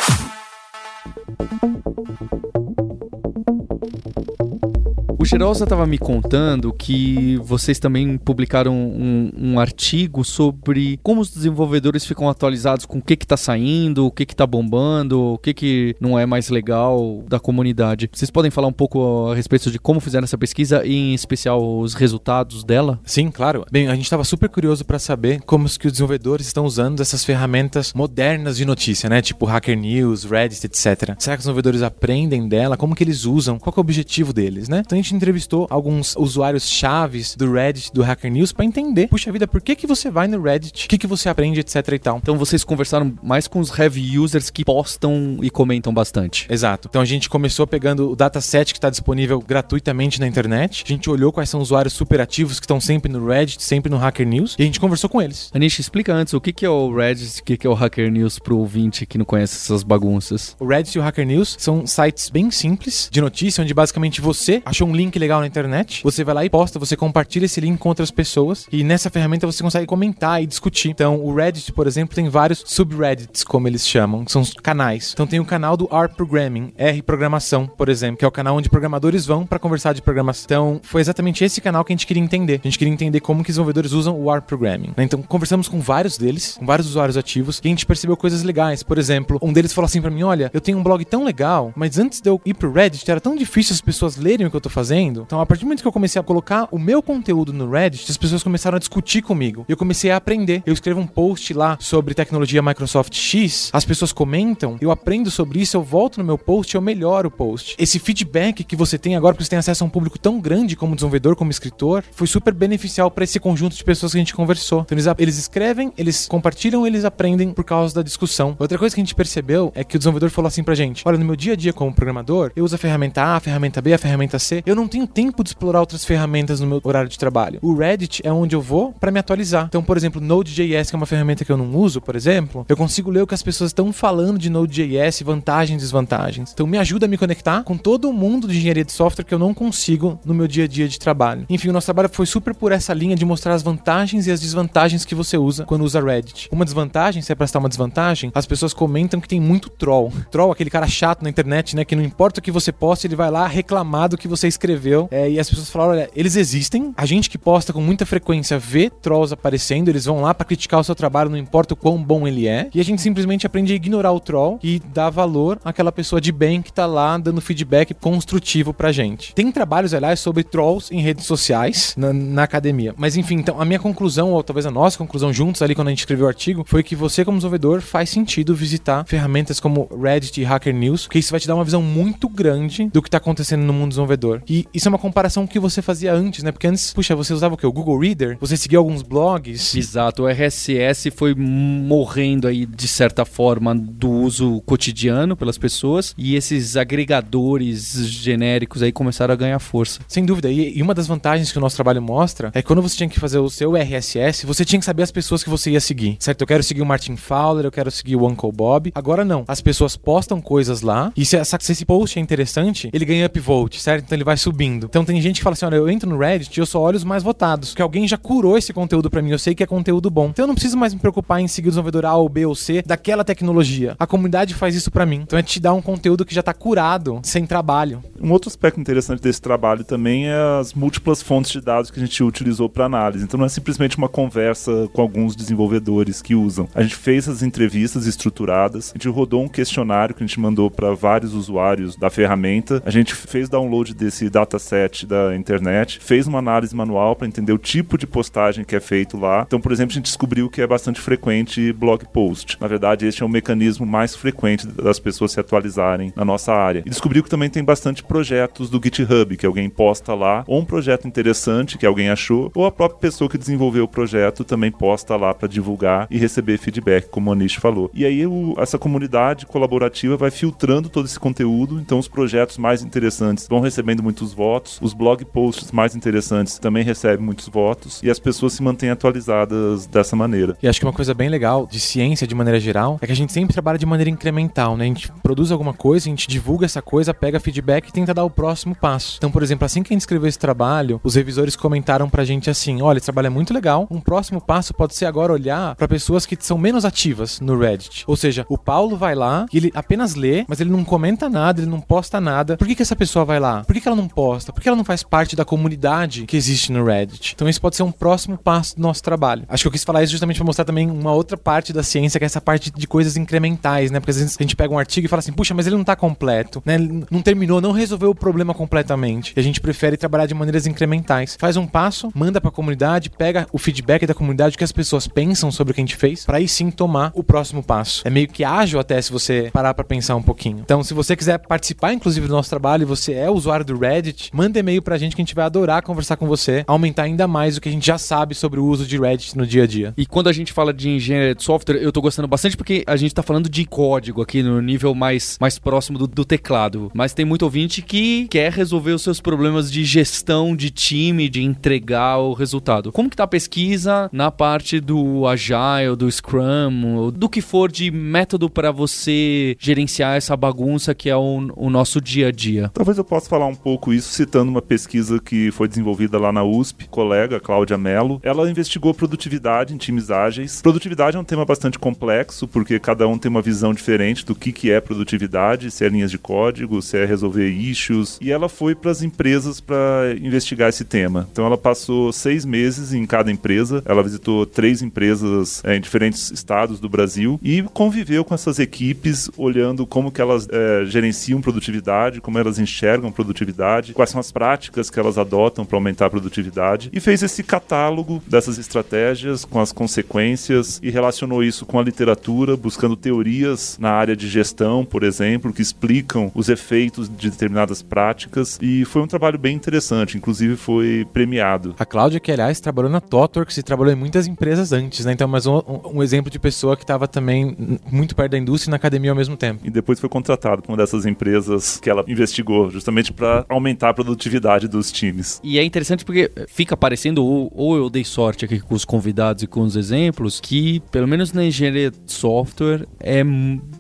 [5.32, 11.34] O Gerosa estava me contando que vocês também publicaram um, um, artigo sobre como os
[11.34, 15.96] desenvolvedores ficam atualizados com o que está saindo, o que está bombando, o que, que
[16.02, 18.10] não é mais legal da comunidade.
[18.12, 21.80] Vocês podem falar um pouco a respeito de como fizeram essa pesquisa e, em especial,
[21.80, 23.00] os resultados dela?
[23.06, 23.66] Sim, claro.
[23.72, 27.24] Bem, a gente estava super curioso para saber como que os desenvolvedores estão usando essas
[27.24, 29.22] ferramentas modernas de notícia, né?
[29.22, 31.16] Tipo Hacker News, Reddit, etc.
[31.18, 32.76] Será que os desenvolvedores aprendem dela?
[32.76, 33.58] Como que eles usam?
[33.58, 34.84] Qual é o objetivo deles, né?
[34.86, 39.32] Então a gente entrevistou alguns usuários chaves do Reddit, do Hacker News, para entender, puxa
[39.32, 40.86] vida, por que que você vai no Reddit?
[40.86, 42.18] O que que você aprende, etc e tal.
[42.18, 46.48] Então vocês conversaram mais com os heavy users que postam e comentam bastante.
[46.50, 46.88] Exato.
[46.90, 50.84] Então a gente começou pegando o dataset que está disponível gratuitamente na internet.
[50.86, 53.90] A gente olhou quais são os usuários super ativos que estão sempre no Reddit, sempre
[53.90, 55.50] no Hacker News, e a gente conversou com eles.
[55.54, 58.12] Anish, explica antes o que que é o Reddit, o que que é o Hacker
[58.12, 60.56] News pro ouvinte que não conhece essas bagunças.
[60.60, 64.62] O Reddit e o Hacker News são sites bem simples de notícia, onde basicamente você
[64.66, 67.60] achou um link link legal na internet, você vai lá e posta, você compartilha esse
[67.60, 70.90] link com outras pessoas e nessa ferramenta você consegue comentar e discutir.
[70.90, 75.12] Então, o Reddit, por exemplo, tem vários subreddits, como eles chamam, que são os canais.
[75.14, 78.56] Então, tem o canal do R Programming, R Programação, por exemplo, que é o canal
[78.56, 80.46] onde programadores vão para conversar de programação.
[80.46, 82.62] Então, foi exatamente esse canal que a gente queria entender.
[82.64, 84.94] A gente queria entender como que desenvolvedores usam o R Programming.
[84.96, 85.04] Né?
[85.04, 88.84] Então, conversamos com vários deles, com vários usuários ativos, e a gente percebeu coisas legais.
[88.84, 91.74] Por exemplo, um deles falou assim para mim: Olha, eu tenho um blog tão legal,
[91.76, 94.56] mas antes de eu ir pro Reddit, era tão difícil as pessoas lerem o que
[94.56, 94.91] eu tô fazendo.
[95.22, 98.10] Então, a partir do momento que eu comecei a colocar o meu conteúdo no Reddit,
[98.10, 99.66] as pessoas começaram a discutir comigo.
[99.68, 100.64] Eu comecei a aprender.
[100.66, 105.62] Eu escrevo um post lá sobre tecnologia Microsoft X, as pessoas comentam, eu aprendo sobre
[105.62, 107.76] isso, eu volto no meu post, eu melhoro o post.
[107.78, 110.76] Esse feedback que você tem agora, porque você tem acesso a um público tão grande
[110.76, 114.36] como desenvolvedor, como escritor, foi super beneficial para esse conjunto de pessoas que a gente
[114.36, 114.82] conversou.
[114.82, 118.56] Então, eles, eles escrevem, eles compartilham, eles aprendem por causa da discussão.
[118.60, 121.18] Outra coisa que a gente percebeu é que o desenvolvedor falou assim pra gente: Olha,
[121.18, 123.94] no meu dia a dia como programador, eu uso a ferramenta A, a ferramenta B,
[123.94, 124.64] a ferramenta C.
[124.66, 127.60] Eu não tenho tempo de explorar outras ferramentas no meu horário de trabalho.
[127.62, 129.66] O Reddit é onde eu vou para me atualizar.
[129.68, 132.78] Então, por exemplo, Node.js, que é uma ferramenta que eu não uso, por exemplo, eu
[132.78, 136.52] consigo ler o que as pessoas estão falando de Node.js, vantagens e desvantagens.
[136.54, 139.40] Então, me ajuda a me conectar com todo mundo de engenharia de software que eu
[139.40, 141.46] não consigo no meu dia a dia de trabalho.
[141.50, 144.40] Enfim, o nosso trabalho foi super por essa linha de mostrar as vantagens e as
[144.40, 146.50] desvantagens que você usa quando usa Reddit.
[146.52, 150.12] Uma desvantagem, se é pra citar uma desvantagem, as pessoas comentam que tem muito troll.
[150.30, 151.86] Troll, aquele cara chato na internet, né?
[151.86, 154.71] Que não importa o que você posta, ele vai lá reclamar do que você escreveu.
[155.12, 156.94] É, e as pessoas falaram: olha, eles existem.
[156.96, 160.80] A gente que posta com muita frequência vê trolls aparecendo, eles vão lá para criticar
[160.80, 162.70] o seu trabalho, não importa o quão bom ele é.
[162.74, 166.32] E a gente simplesmente aprende a ignorar o troll e dar valor àquela pessoa de
[166.32, 169.34] bem que tá lá dando feedback construtivo pra gente.
[169.34, 172.94] Tem trabalhos, aliás, sobre trolls em redes sociais na, na academia.
[172.98, 175.92] Mas enfim, então a minha conclusão, ou talvez a nossa conclusão juntos ali quando a
[175.92, 180.40] gente escreveu o artigo, foi que você, como desenvolvedor, faz sentido visitar ferramentas como Reddit
[180.40, 183.18] e Hacker News, porque isso vai te dar uma visão muito grande do que tá
[183.18, 184.42] acontecendo no mundo desenvolvedor.
[184.48, 186.52] E isso é uma comparação que você fazia antes, né?
[186.52, 187.66] Porque antes, puxa, você usava o quê?
[187.66, 188.38] O Google Reader?
[188.40, 189.76] Você seguia alguns blogs?
[189.76, 196.36] Exato, o RSS foi morrendo aí de certa forma do uso cotidiano pelas pessoas e
[196.36, 200.02] esses agregadores genéricos aí começaram a ganhar força.
[200.08, 202.82] Sem dúvida, e, e uma das vantagens que o nosso trabalho mostra é que quando
[202.82, 205.72] você tinha que fazer o seu RSS, você tinha que saber as pessoas que você
[205.72, 206.42] ia seguir, certo?
[206.42, 208.92] Eu quero seguir o Martin Fowler, eu quero seguir o Uncle Bob.
[208.96, 212.90] Agora não, as pessoas postam coisas lá e se, essa, se esse post é interessante,
[212.94, 214.06] ele ganha upvote, certo?
[214.06, 214.86] Então ele vai subindo.
[214.86, 216.98] Então tem gente que fala assim: olha, eu entro no Reddit e eu só olho
[216.98, 219.66] os mais votados, que alguém já curou esse conteúdo para mim, eu sei que é
[219.66, 220.28] conteúdo bom.
[220.30, 222.54] Então eu não preciso mais me preocupar em seguir o desenvolvedor A ou B ou
[222.54, 223.96] C daquela tecnologia.
[223.98, 225.22] A comunidade faz isso para mim.
[225.24, 228.04] Então é te dar um conteúdo que já tá curado, sem trabalho.
[228.22, 232.06] Um outro aspecto interessante desse trabalho também é as múltiplas fontes de dados que a
[232.06, 233.24] gente utilizou para análise.
[233.24, 236.68] Então não é simplesmente uma conversa com alguns desenvolvedores que usam.
[236.76, 240.70] A gente fez as entrevistas estruturadas, a gente rodou um questionário que a gente mandou
[240.70, 246.40] para vários usuários da ferramenta, a gente fez download desse dataset da internet, fez uma
[246.40, 249.44] análise manual para entender o tipo de postagem que é feito lá.
[249.48, 252.58] Então, por exemplo, a gente descobriu que é bastante frequente blog post.
[252.60, 256.84] Na verdade, este é o mecanismo mais frequente das pessoas se atualizarem na nossa área.
[256.86, 260.66] E descobriu que também tem bastante projetos do GitHub, que alguém posta lá, ou um
[260.66, 265.16] projeto interessante que alguém achou, ou a própria pessoa que desenvolveu o projeto também posta
[265.16, 267.90] lá para divulgar e receber feedback, como o Anish falou.
[267.94, 272.82] E aí o, essa comunidade colaborativa vai filtrando todo esse conteúdo, então os projetos mais
[272.82, 278.10] interessantes vão recebendo muitos votos, os blog posts mais interessantes também recebem muitos votos e
[278.10, 280.58] as pessoas se mantêm atualizadas dessa maneira.
[280.62, 283.16] E acho que uma coisa bem legal de ciência de maneira geral é que a
[283.16, 284.86] gente sempre trabalha de maneira incremental, né?
[284.86, 288.24] A gente produz alguma coisa, a gente divulga essa coisa, pega feedback e tenta dar
[288.24, 289.16] o próximo passo.
[289.18, 292.50] Então, por exemplo, assim que a gente escreveu esse trabalho, os revisores comentaram pra gente
[292.50, 293.88] assim: olha, esse trabalho é muito legal.
[293.90, 298.04] Um próximo passo pode ser agora olhar para pessoas que são menos ativas no Reddit.
[298.08, 301.70] Ou seja, o Paulo vai lá ele apenas lê, mas ele não comenta nada, ele
[301.70, 302.58] não posta nada.
[302.58, 303.64] Por que, que essa pessoa vai lá?
[303.64, 304.21] Por que, que ela não posta?
[304.54, 307.34] Por que ela não faz parte da comunidade que existe no Reddit?
[307.34, 309.44] Então, esse pode ser um próximo passo do nosso trabalho.
[309.48, 312.20] Acho que eu quis falar isso justamente para mostrar também uma outra parte da ciência,
[312.20, 314.00] que é essa parte de coisas incrementais, né?
[314.00, 315.84] Porque às vezes a gente pega um artigo e fala assim, puxa, mas ele não
[315.84, 316.76] tá completo, né?
[316.76, 319.34] Ele não terminou, não resolveu o problema completamente.
[319.36, 321.38] E a gente prefere trabalhar de maneiras incrementais.
[321.40, 324.72] Faz um passo, manda para a comunidade, pega o feedback da comunidade, o que as
[324.72, 328.02] pessoas pensam sobre o que a gente fez, para aí sim tomar o próximo passo.
[328.06, 330.60] É meio que ágil até se você parar para pensar um pouquinho.
[330.60, 334.11] Então, se você quiser participar, inclusive, do nosso trabalho e você é usuário do Reddit,
[334.34, 337.58] manda e-mail pra gente que a gente vai adorar conversar com você, aumentar ainda mais
[337.58, 339.94] o que a gente já sabe sobre o uso de Reddit no dia a dia.
[339.98, 342.96] E quando a gente fala de engenharia de software, eu tô gostando bastante porque a
[342.96, 346.92] gente tá falando de código aqui no nível mais, mais próximo do, do teclado.
[346.94, 351.44] Mas tem muito ouvinte que quer resolver os seus problemas de gestão de time, de
[351.44, 352.92] entregar o resultado.
[352.92, 357.92] Como que tá a pesquisa na parte do Agile, do Scrum, do que for de
[357.92, 362.70] método para você gerenciar essa bagunça que é o, o nosso dia a dia?
[362.74, 366.44] Talvez eu possa falar um pouco isso citando uma pesquisa que foi desenvolvida lá na
[366.44, 368.20] USP, colega Cláudia Mello.
[368.24, 370.62] Ela investigou produtividade em times ágeis.
[370.62, 374.52] Produtividade é um tema bastante complexo, porque cada um tem uma visão diferente do que,
[374.52, 378.18] que é produtividade, se é linhas de código, se é resolver issues.
[378.22, 381.28] E ela foi para as empresas para investigar esse tema.
[381.32, 383.82] Então ela passou seis meses em cada empresa.
[383.86, 389.30] Ela visitou três empresas é, em diferentes estados do Brasil e conviveu com essas equipes,
[389.38, 394.90] olhando como que elas é, gerenciam produtividade, como elas enxergam produtividade, quais são as práticas
[394.90, 399.72] que elas adotam para aumentar a produtividade e fez esse catálogo dessas estratégias com as
[399.72, 405.54] consequências e relacionou isso com a literatura, buscando teorias na área de gestão, por exemplo,
[405.54, 411.08] que explicam os efeitos de determinadas práticas e foi um trabalho bem interessante, inclusive foi
[411.12, 411.76] premiado.
[411.80, 415.14] A Cláudia, que aliás trabalhou na Totworks e trabalhou em muitas empresas antes, né?
[415.14, 415.62] Então, mais um,
[415.94, 419.16] um exemplo de pessoa que estava também muito perto da indústria e na academia ao
[419.16, 419.62] mesmo tempo.
[419.64, 423.94] E depois foi contratado por uma dessas empresas que ela investigou, justamente para aumentar a
[423.94, 425.40] produtividade dos times.
[425.44, 429.44] E é interessante porque fica parecendo, ou, ou eu dei sorte aqui com os convidados
[429.44, 433.24] e com os exemplos, que pelo menos na engenharia de software é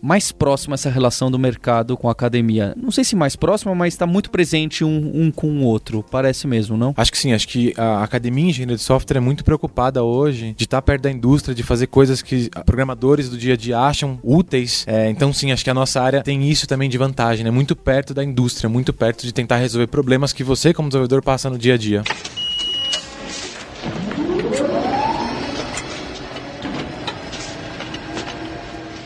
[0.02, 2.74] mais próxima essa relação do mercado com a academia.
[2.78, 6.04] Não sei se mais próxima, mas está muito presente um, um, com o outro.
[6.10, 6.94] Parece mesmo, não?
[6.98, 10.54] Acho que sim, acho que a academia em engenharia de software é muito preocupada hoje
[10.58, 14.20] de estar perto da indústria, de fazer coisas que programadores do dia a dia acham
[14.24, 14.86] úteis.
[14.88, 17.52] É, então, sim, acho que a nossa área tem isso também de vantagem, né?
[17.52, 21.50] Muito perto da indústria, muito perto de tentar resolver problemas que você, como desenvolvedor, passa
[21.50, 22.04] no dia a dia.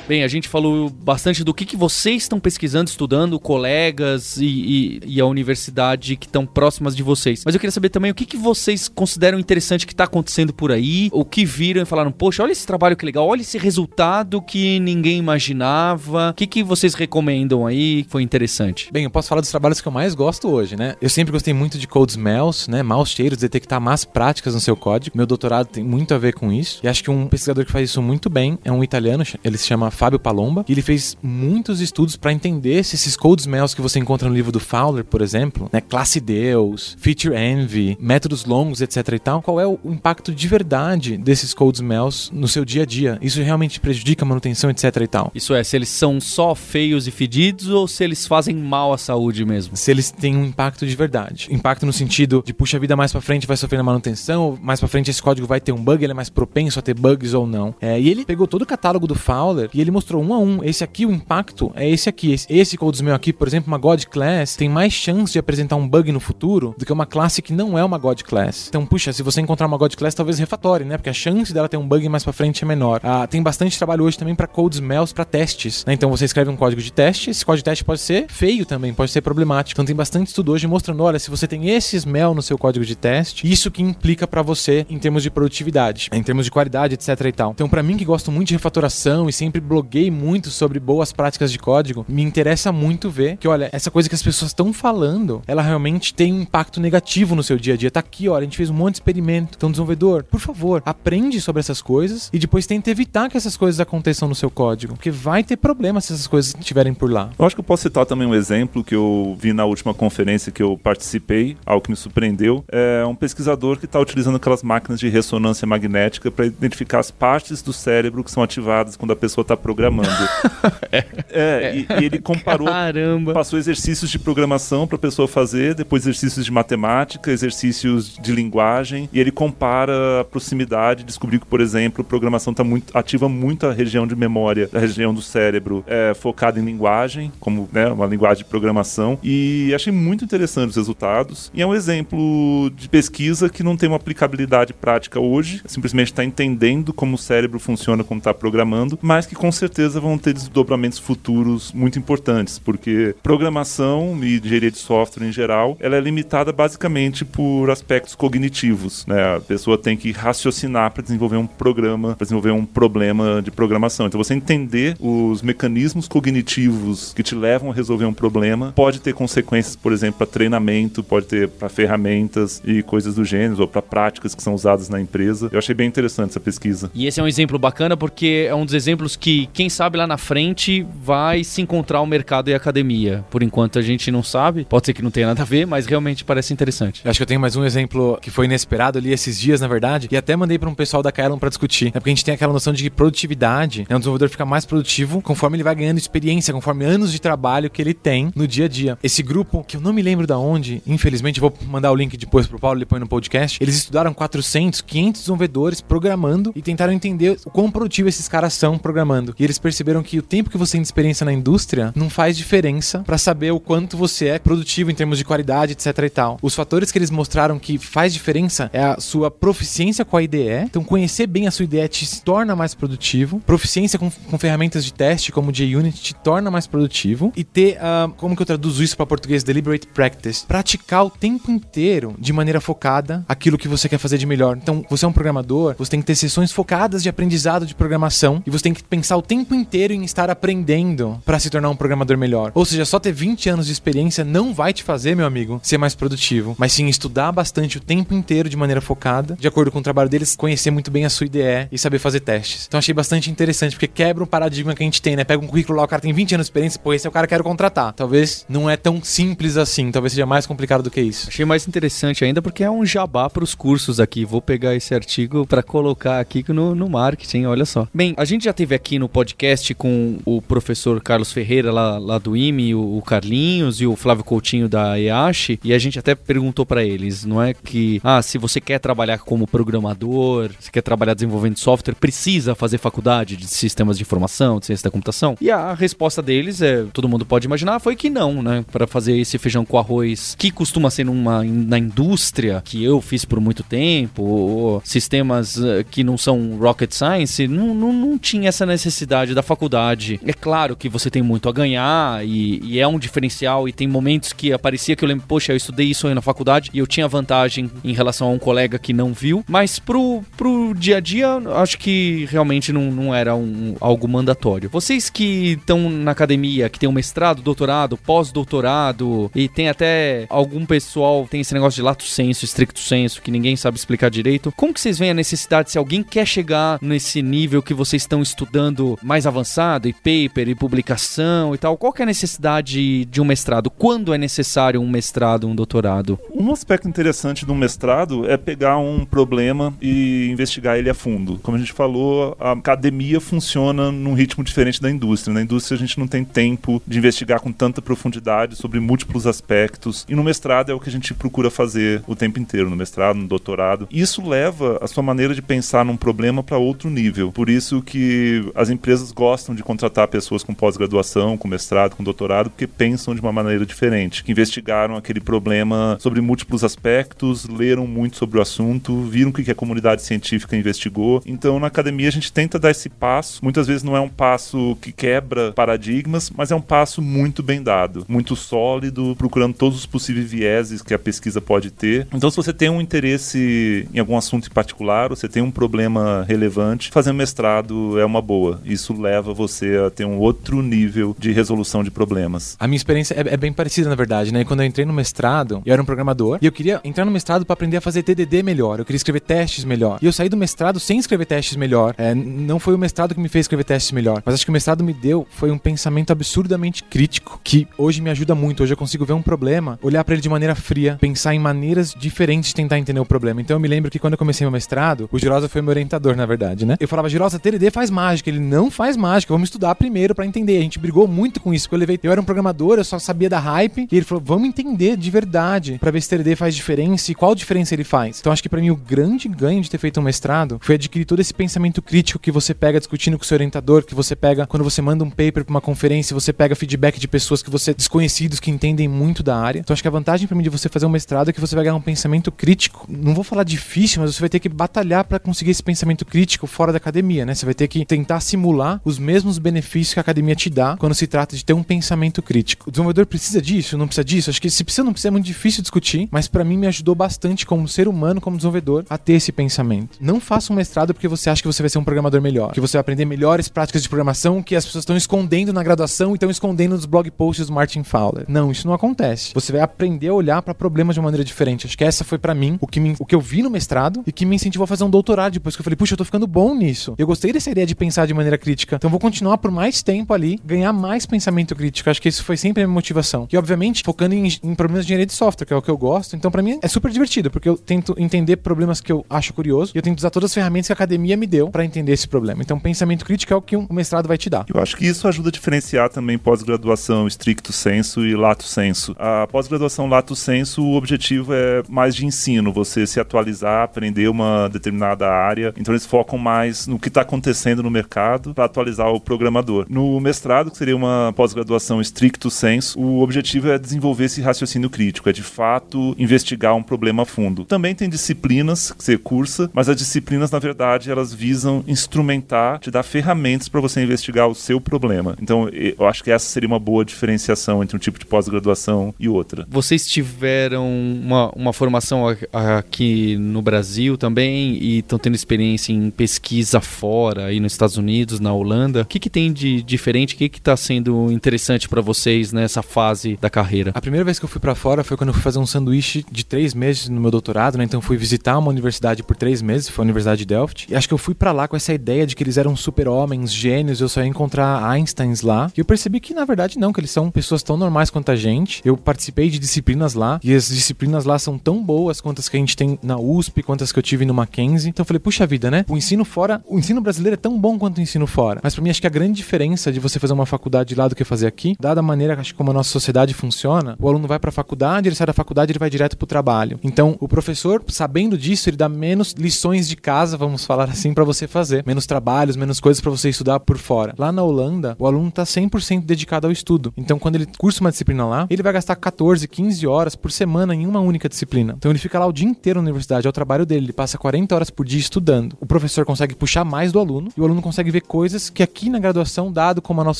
[0.07, 5.01] Bem, a gente falou bastante do que, que vocês estão pesquisando, estudando, colegas e, e,
[5.03, 7.41] e a universidade que estão próximas de vocês.
[7.43, 10.71] Mas eu queria saber também o que, que vocês consideram interessante que está acontecendo por
[10.71, 14.43] aí, o que viram e falaram, poxa, olha esse trabalho que legal, olha esse resultado
[14.43, 16.29] que ninguém imaginava.
[16.29, 18.93] O que, que vocês recomendam aí que foi interessante?
[18.93, 20.95] Bem, eu posso falar dos trabalhos que eu mais gosto hoje, né?
[21.01, 22.83] Eu sempre gostei muito de code smells, né?
[22.83, 25.17] Maus cheiros, detectar más práticas no seu código.
[25.17, 26.79] Meu doutorado tem muito a ver com isso.
[26.83, 29.65] E acho que um pesquisador que faz isso muito bem é um italiano, ele se
[29.65, 33.81] chama Fábio Palomba, e ele fez muitos estudos para entender se esses code smells que
[33.81, 38.81] você encontra no livro do Fowler, por exemplo, né, classe Deus, feature envy, métodos longos,
[38.81, 42.83] etc e tal, qual é o impacto de verdade desses code smells no seu dia
[42.83, 43.17] a dia?
[43.21, 45.31] Isso realmente prejudica a manutenção, etc e tal?
[45.33, 48.97] Isso é, se eles são só feios e fedidos ou se eles fazem mal à
[48.97, 49.75] saúde mesmo?
[49.75, 51.47] Se eles têm um impacto de verdade.
[51.51, 54.79] Impacto no sentido de puxa a vida mais para frente vai sofrer na manutenção, mais
[54.79, 57.33] para frente esse código vai ter um bug, ele é mais propenso a ter bugs
[57.33, 57.73] ou não.
[57.79, 60.63] É, e ele pegou todo o catálogo do Fowler e ele mostrou um a um.
[60.63, 62.33] Esse aqui, o impacto é esse aqui.
[62.33, 65.87] Esse, esse meu aqui, por exemplo, uma God Class, tem mais chance de apresentar um
[65.87, 68.67] bug no futuro do que uma classe que não é uma God Class.
[68.69, 70.97] Então, puxa, se você encontrar uma God Class, talvez refatório, né?
[70.97, 72.99] Porque a chance dela ter um bug mais pra frente é menor.
[73.03, 75.85] Ah, tem bastante trabalho hoje também para code smells para testes.
[75.85, 75.93] Né?
[75.93, 78.93] Então, você escreve um código de teste, esse código de teste pode ser feio também,
[78.93, 79.75] pode ser problemático.
[79.75, 82.85] Então, tem bastante estudo hoje mostrando, olha, se você tem esse smell no seu código
[82.85, 86.95] de teste, isso que implica para você em termos de produtividade, em termos de qualidade,
[86.95, 87.51] etc e tal.
[87.51, 91.51] Então, para mim que gosto muito de refatoração e sempre bloguei muito sobre boas práticas
[91.51, 95.41] de código, me interessa muito ver que, olha, essa coisa que as pessoas estão falando,
[95.45, 97.91] ela realmente tem um impacto negativo no seu dia a dia.
[97.91, 99.55] Tá aqui, olha, a gente fez um monte de experimento.
[99.57, 103.81] Então, desenvolvedor, por favor, aprende sobre essas coisas e depois tenta evitar que essas coisas
[103.81, 107.31] aconteçam no seu código, porque vai ter problema se essas coisas estiverem por lá.
[107.37, 110.53] Eu acho que eu posso citar também um exemplo que eu vi na última conferência
[110.53, 112.63] que eu participei, algo que me surpreendeu.
[112.71, 117.61] É um pesquisador que está utilizando aquelas máquinas de ressonância magnética para identificar as partes
[117.61, 120.07] do cérebro que são ativadas quando a pessoa está programando.
[120.91, 123.33] é, é e, e, ele comparou, Caramba.
[123.33, 129.09] passou exercícios de programação para a pessoa fazer, depois exercícios de matemática, exercícios de linguagem,
[129.11, 133.73] e ele compara a proximidade, descobriu que, por exemplo, programação tá muito, ativa muito a
[133.73, 138.43] região de memória, a região do cérebro é, focada em linguagem, como né, uma linguagem
[138.43, 141.51] de programação, e achei muito interessante os resultados.
[141.55, 146.23] E é um exemplo de pesquisa que não tem uma aplicabilidade prática hoje, simplesmente está
[146.23, 150.99] entendendo como o cérebro funciona, como está programando, mas que com certeza vão ter desdobramentos
[150.99, 157.25] futuros muito importantes, porque programação e engenharia de software em geral, ela é limitada basicamente
[157.25, 159.35] por aspectos cognitivos, né?
[159.35, 164.07] A pessoa tem que raciocinar para desenvolver um programa, para desenvolver um problema de programação.
[164.07, 169.13] Então você entender os mecanismos cognitivos que te levam a resolver um problema pode ter
[169.13, 173.81] consequências, por exemplo, para treinamento, pode ter para ferramentas e coisas do gênero ou para
[173.81, 175.49] práticas que são usadas na empresa.
[175.51, 176.91] Eu achei bem interessante essa pesquisa.
[176.93, 179.97] E esse é um exemplo bacana porque é um dos exemplos que que, quem sabe
[179.97, 183.25] lá na frente, vai se encontrar o mercado e a academia.
[183.29, 185.85] Por enquanto a gente não sabe, pode ser que não tenha nada a ver, mas
[185.85, 187.01] realmente parece interessante.
[187.03, 189.67] Eu acho que eu tenho mais um exemplo que foi inesperado ali esses dias, na
[189.67, 191.87] verdade, e até mandei para um pessoal da Kaelon para discutir.
[191.87, 194.65] É porque a gente tem aquela noção de que produtividade, né, um desenvolvedor fica mais
[194.65, 198.65] produtivo conforme ele vai ganhando experiência, conforme anos de trabalho que ele tem no dia
[198.65, 198.97] a dia.
[199.03, 202.47] Esse grupo, que eu não me lembro da onde, infelizmente, vou mandar o link depois
[202.47, 203.61] pro Paulo, ele põe no podcast.
[203.61, 208.77] Eles estudaram 400, 500 desenvolvedores programando e tentaram entender o quão produtivo esses caras são
[208.77, 209.34] programando.
[209.37, 212.37] E eles perceberam que o tempo que você tem de experiência na indústria não faz
[212.37, 216.37] diferença para saber o quanto você é produtivo em termos de qualidade, etc e tal.
[216.41, 220.63] Os fatores que eles mostraram que faz diferença é a sua proficiência com a IDE.
[220.63, 223.39] Então, conhecer bem a sua IDE te torna mais produtivo.
[223.41, 227.31] Proficiência com, com ferramentas de teste, como o JUnit, te torna mais produtivo.
[227.35, 229.43] E ter, uh, como que eu traduzo isso para português?
[229.43, 230.45] Deliberate practice.
[230.45, 234.57] Praticar o tempo inteiro, de maneira focada, aquilo que você quer fazer de melhor.
[234.57, 238.41] Então, você é um programador, você tem que ter sessões focadas de aprendizado de programação
[238.45, 241.75] e você tem que pensar o tempo inteiro em estar aprendendo para se tornar um
[241.75, 242.51] programador melhor.
[242.53, 245.77] Ou seja, só ter 20 anos de experiência não vai te fazer, meu amigo, ser
[245.77, 249.79] mais produtivo, mas sim estudar bastante o tempo inteiro de maneira focada, de acordo com
[249.79, 252.65] o trabalho deles, conhecer muito bem a sua IDE e saber fazer testes.
[252.67, 255.23] Então achei bastante interessante, porque quebra o paradigma que a gente tem, né?
[255.23, 257.11] Pega um currículo lá, o cara tem 20 anos de experiência, pô, esse é o
[257.11, 257.93] cara que eu quero contratar.
[257.93, 261.27] Talvez não é tão simples assim, talvez seja mais complicado do que isso.
[261.29, 264.25] Achei mais interessante ainda porque é um jabá para os cursos aqui.
[264.25, 267.87] Vou pegar esse artigo para colocar aqui no, no marketing, olha só.
[267.93, 272.17] Bem, a gente já teve aqui no podcast com o professor Carlos Ferreira lá, lá
[272.17, 276.15] do IME, o, o Carlinhos e o Flávio Coutinho da EASH, e a gente até
[276.15, 280.81] perguntou para eles, não é que, ah, se você quer trabalhar como programador, se quer
[280.81, 285.37] trabalhar desenvolvendo software, precisa fazer faculdade de sistemas de informação, de ciência da computação?
[285.39, 288.65] E a resposta deles é, todo mundo pode imaginar, foi que não, né?
[288.71, 293.25] Para fazer esse feijão com arroz que costuma ser numa na indústria que eu fiz
[293.25, 298.49] por muito tempo, ou sistemas eh, que não são rocket science, não, não, não tinha
[298.49, 298.94] essa necessidade
[299.33, 300.19] da faculdade.
[300.25, 303.87] É claro que você tem muito a ganhar e, e é um diferencial e tem
[303.87, 306.87] momentos que aparecia que eu lembro, poxa, eu estudei isso aí na faculdade e eu
[306.87, 310.99] tinha vantagem em relação a um colega que não viu, mas pro, pro dia a
[310.99, 314.69] dia, acho que realmente não, não era um, algo mandatório.
[314.69, 320.65] Vocês que estão na academia, que tem um mestrado, doutorado, pós-doutorado e tem até algum
[320.65, 324.73] pessoal tem esse negócio de lato senso, estricto senso, que ninguém sabe explicar direito, como
[324.73, 328.84] que vocês veem a necessidade, se alguém quer chegar nesse nível que vocês estão estudando
[329.01, 333.25] mais avançado, e paper, e publicação e tal, qual que é a necessidade de um
[333.25, 333.69] mestrado?
[333.69, 336.19] Quando é necessário um mestrado, um doutorado?
[336.33, 341.39] Um aspecto interessante do mestrado é pegar um problema e investigar ele a fundo.
[341.41, 345.33] Como a gente falou, a academia funciona num ritmo diferente da indústria.
[345.33, 350.05] Na indústria a gente não tem tempo de investigar com tanta profundidade sobre múltiplos aspectos.
[350.07, 353.17] E no mestrado é o que a gente procura fazer o tempo inteiro, no mestrado,
[353.17, 353.87] no doutorado.
[353.91, 357.31] Isso leva a sua maneira de pensar num problema para outro nível.
[357.31, 362.49] Por isso que as empresas gostam de contratar pessoas com pós-graduação, com mestrado, com doutorado,
[362.49, 368.17] porque pensam de uma maneira diferente, que investigaram aquele problema sobre múltiplos aspectos, leram muito
[368.17, 371.21] sobre o assunto, viram o que a comunidade científica investigou.
[371.25, 373.43] Então, na academia, a gente tenta dar esse passo.
[373.43, 377.61] Muitas vezes não é um passo que quebra paradigmas, mas é um passo muito bem
[377.61, 382.07] dado, muito sólido, procurando todos os possíveis vieses que a pesquisa pode ter.
[382.13, 386.25] Então, se você tem um interesse em algum assunto em particular, você tem um problema
[386.27, 388.61] relevante, fazer mestrado é uma boa.
[388.65, 392.55] Isso leva você a ter um outro nível de resolução de problemas.
[392.59, 394.43] A minha experiência é, é bem parecida, na verdade, né?
[394.43, 397.45] Quando eu entrei no mestrado, eu era um programador e eu queria entrar no mestrado
[397.45, 398.79] para aprender a fazer TDD melhor.
[398.79, 399.99] Eu queria escrever testes melhor.
[400.01, 401.93] E eu saí do mestrado sem escrever testes melhor.
[401.97, 404.53] É, não foi o mestrado que me fez escrever testes melhor, mas acho que o
[404.53, 408.63] mestrado me deu foi um pensamento absurdamente crítico que hoje me ajuda muito.
[408.63, 411.93] Hoje eu consigo ver um problema, olhar para ele de maneira fria, pensar em maneiras
[411.97, 413.41] diferentes de tentar entender o problema.
[413.41, 416.15] Então eu me lembro que quando eu comecei meu mestrado, o Girosa foi meu orientador,
[416.15, 416.75] na verdade, né?
[416.79, 418.29] Eu falava, Girosa, TDD faz mágica.
[418.29, 420.57] Ele não faz mágica, vamos estudar primeiro para entender.
[420.57, 421.99] A gente brigou muito com isso, porque eu levei.
[422.01, 425.11] Eu era um programador, eu só sabia da hype, e ele falou, vamos entender de
[425.11, 428.19] verdade para ver se TDD faz diferença e qual diferença ele faz.
[428.19, 431.05] Então acho que para mim o grande ganho de ter feito um mestrado foi adquirir
[431.05, 434.47] todo esse pensamento crítico que você pega discutindo com o seu orientador, que você pega
[434.47, 437.73] quando você manda um paper para uma conferência, você pega feedback de pessoas que você
[437.73, 439.59] desconhecidos que entendem muito da área.
[439.59, 441.55] Então acho que a vantagem para mim de você fazer um mestrado é que você
[441.55, 442.85] vai ganhar um pensamento crítico.
[442.89, 446.47] Não vou falar difícil, mas você vai ter que batalhar para conseguir esse pensamento crítico
[446.47, 447.35] fora da academia, né?
[447.35, 448.44] Você vai ter que tentar simular
[448.83, 452.21] os mesmos benefícios que a academia te dá quando se trata de ter um pensamento
[452.21, 452.69] crítico.
[452.69, 454.29] O desenvolvedor precisa disso, não precisa disso.
[454.29, 456.95] Acho que se precisa, não precisa é muito difícil discutir, mas para mim me ajudou
[456.95, 459.97] bastante como ser humano, como desenvolvedor, a ter esse pensamento.
[459.99, 462.59] Não faça um mestrado porque você acha que você vai ser um programador melhor, que
[462.59, 466.13] você vai aprender melhores práticas de programação que as pessoas estão escondendo na graduação e
[466.15, 468.25] estão escondendo nos blog posts do Martin Fowler.
[468.27, 469.33] Não, isso não acontece.
[469.33, 471.67] Você vai aprender a olhar para problemas de uma maneira diferente.
[471.67, 474.03] Acho que essa foi para mim o que, me, o que eu vi no mestrado
[474.05, 476.05] e que me incentivou a fazer um doutorado depois que eu falei, puxa, eu tô
[476.05, 476.95] ficando bom nisso.
[476.97, 478.75] Eu gostei dessa ideia de pensar de maneira maneira crítica.
[478.75, 481.89] Então vou continuar por mais tempo ali, ganhar mais pensamento crítico.
[481.89, 483.27] Acho que isso foi sempre a minha motivação.
[483.31, 485.77] E obviamente focando em, em problemas de engenharia de software, que é o que eu
[485.77, 486.15] gosto.
[486.15, 489.71] Então para mim é super divertido, porque eu tento entender problemas que eu acho curioso
[489.73, 492.07] e eu tento usar todas as ferramentas que a academia me deu para entender esse
[492.07, 492.41] problema.
[492.41, 494.45] Então pensamento crítico é o que um mestrado vai te dar.
[494.53, 498.95] Eu acho que isso ajuda a diferenciar também pós-graduação stricto senso e lato senso.
[498.99, 504.49] A pós-graduação lato senso, o objetivo é mais de ensino, você se atualizar, aprender uma
[504.49, 505.53] determinada área.
[505.57, 509.65] Então eles focam mais no que está acontecendo no mercado para atualizar o programador.
[509.69, 515.09] No mestrado, que seria uma pós-graduação stricto senso, o objetivo é desenvolver esse raciocínio crítico,
[515.09, 517.45] é de fato investigar um problema a fundo.
[517.45, 522.71] Também tem disciplinas que você cursa, mas as disciplinas, na verdade, elas visam instrumentar, te
[522.71, 525.15] dar ferramentas para você investigar o seu problema.
[525.21, 529.07] Então, eu acho que essa seria uma boa diferenciação entre um tipo de pós-graduação e
[529.07, 529.45] outra.
[529.49, 536.61] Vocês tiveram uma, uma formação aqui no Brasil também e estão tendo experiência em pesquisa
[536.61, 538.81] fora, aí nos Estados Unidos, na Holanda.
[538.81, 540.15] O que, que tem de diferente?
[540.15, 543.71] O que está sendo interessante para vocês nessa fase da carreira?
[543.73, 546.05] A primeira vez que eu fui para fora foi quando eu fui fazer um sanduíche
[546.11, 547.63] de três meses no meu doutorado, né?
[547.63, 550.67] Então fui visitar uma universidade por três meses, foi a Universidade de Delft.
[550.69, 553.33] E acho que eu fui para lá com essa ideia de que eles eram super-homens,
[553.33, 555.51] gênios, eu só ia encontrar Einsteins lá.
[555.55, 558.15] E eu percebi que na verdade não, que eles são pessoas tão normais quanto a
[558.15, 558.61] gente.
[558.65, 562.35] Eu participei de disciplinas lá e as disciplinas lá são tão boas quanto as que
[562.35, 564.69] a gente tem na USP, quanto as que eu tive no Mackenzie.
[564.69, 565.65] Então eu falei, puxa vida, né?
[565.69, 568.39] O ensino fora, o ensino brasileiro é tão bom quanto o ensino fora.
[568.43, 570.95] Mas para mim acho que a grande diferença de você fazer uma faculdade lá do
[570.95, 574.19] que fazer aqui, dada a maneira acho como a nossa sociedade funciona, o aluno vai
[574.19, 576.59] para a faculdade, ele sai da faculdade, ele vai direto pro trabalho.
[576.63, 581.03] Então, o professor, sabendo disso, ele dá menos lições de casa, vamos falar assim, para
[581.03, 583.93] você fazer, menos trabalhos, menos coisas para você estudar por fora.
[583.97, 586.73] Lá na Holanda, o aluno tá 100% dedicado ao estudo.
[586.75, 590.53] Então, quando ele cursa uma disciplina lá, ele vai gastar 14, 15 horas por semana
[590.53, 591.55] em uma única disciplina.
[591.57, 593.97] Então, ele fica lá o dia inteiro na universidade, é o trabalho dele, ele passa
[593.97, 595.37] 40 horas por dia estudando.
[595.39, 598.69] O professor consegue puxar mais do aluno e o aluno consegue ver coisas que aqui
[598.69, 599.99] na graduação, dado como a nossa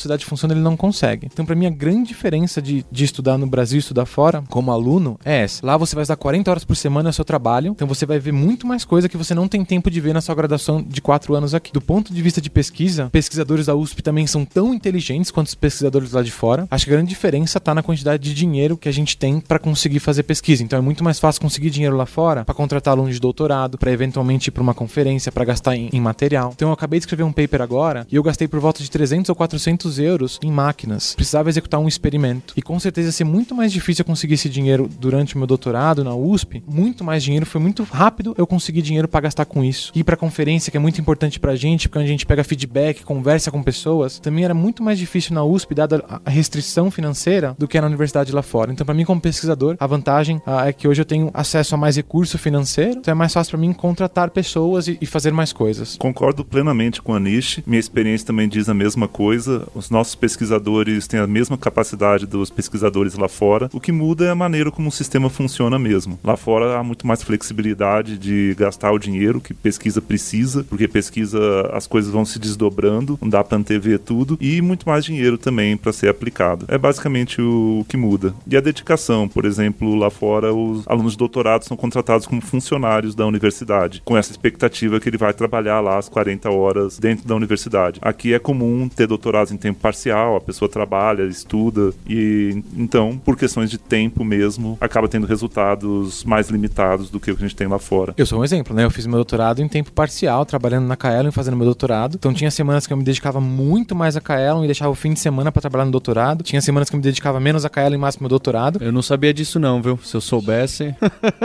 [0.00, 1.28] sociedade funciona, ele não consegue.
[1.32, 4.70] Então, para mim, a grande diferença de, de estudar no Brasil e estudar fora, como
[4.70, 5.64] aluno, é essa.
[5.64, 8.32] Lá você vai estar 40 horas por semana no seu trabalho, então você vai ver
[8.32, 11.34] muito mais coisa que você não tem tempo de ver na sua graduação de 4
[11.34, 11.72] anos aqui.
[11.72, 15.54] Do ponto de vista de pesquisa, pesquisadores da USP também são tão inteligentes quanto os
[15.54, 16.66] pesquisadores lá de fora.
[16.70, 19.58] Acho que a grande diferença está na quantidade de dinheiro que a gente tem para
[19.58, 20.62] conseguir fazer pesquisa.
[20.62, 23.92] Então é muito mais fácil conseguir dinheiro lá fora para contratar alunos de doutorado, para
[23.92, 26.52] eventualmente ir para uma conferência, para gastar em, em material.
[26.54, 27.75] Então eu acabei de escrever um paper agora
[28.10, 31.14] e eu gastei por volta de 300 ou 400 euros em máquinas.
[31.14, 32.54] Precisava executar um experimento.
[32.56, 35.46] E com certeza ia ser muito mais difícil eu conseguir esse dinheiro durante o meu
[35.46, 36.62] doutorado na USP.
[36.66, 39.92] Muito mais dinheiro, foi muito rápido eu conseguir dinheiro para gastar com isso.
[39.94, 43.50] Ir para conferência, que é muito importante pra gente, porque a gente pega feedback, conversa
[43.50, 47.80] com pessoas, também era muito mais difícil na USP, dada a restrição financeira, do que
[47.80, 48.72] na universidade lá fora.
[48.72, 51.78] Então, para mim, como pesquisador, a vantagem ah, é que hoje eu tenho acesso a
[51.78, 55.52] mais recurso financeiro, então é mais fácil para mim contratar pessoas e, e fazer mais
[55.52, 55.96] coisas.
[55.96, 57.60] Concordo plenamente com a Nish.
[57.66, 59.66] Minha experiência também diz a mesma coisa.
[59.74, 63.68] Os nossos pesquisadores têm a mesma capacidade dos pesquisadores lá fora.
[63.72, 66.18] O que muda é a maneira como o sistema funciona mesmo.
[66.22, 71.38] Lá fora há muito mais flexibilidade de gastar o dinheiro que pesquisa precisa, porque pesquisa
[71.72, 75.76] as coisas vão se desdobrando, não dá para antever tudo, e muito mais dinheiro também
[75.76, 76.66] para ser aplicado.
[76.68, 78.32] É basicamente o que muda.
[78.46, 83.14] E a dedicação, por exemplo, lá fora os alunos de doutorado são contratados como funcionários
[83.14, 87.34] da universidade, com essa expectativa que ele vai trabalhar lá as 40 horas dentro da
[87.34, 87.55] universidade.
[88.02, 93.36] Aqui é comum ter doutorados em tempo parcial, a pessoa trabalha, estuda e então, por
[93.36, 97.56] questões de tempo mesmo, acaba tendo resultados mais limitados do que o que a gente
[97.56, 98.14] tem lá fora.
[98.16, 98.84] Eu sou um exemplo, né?
[98.84, 102.16] Eu fiz meu doutorado em tempo parcial, trabalhando na Kaelon e fazendo meu doutorado.
[102.16, 105.12] Então tinha semanas que eu me dedicava muito mais a Kaelon e deixava o fim
[105.12, 106.42] de semana para trabalhar no doutorado.
[106.42, 108.78] Tinha semanas que eu me dedicava menos a Kaelon e mais pro meu doutorado.
[108.82, 109.98] Eu não sabia disso não, viu?
[110.02, 110.94] Se eu soubesse.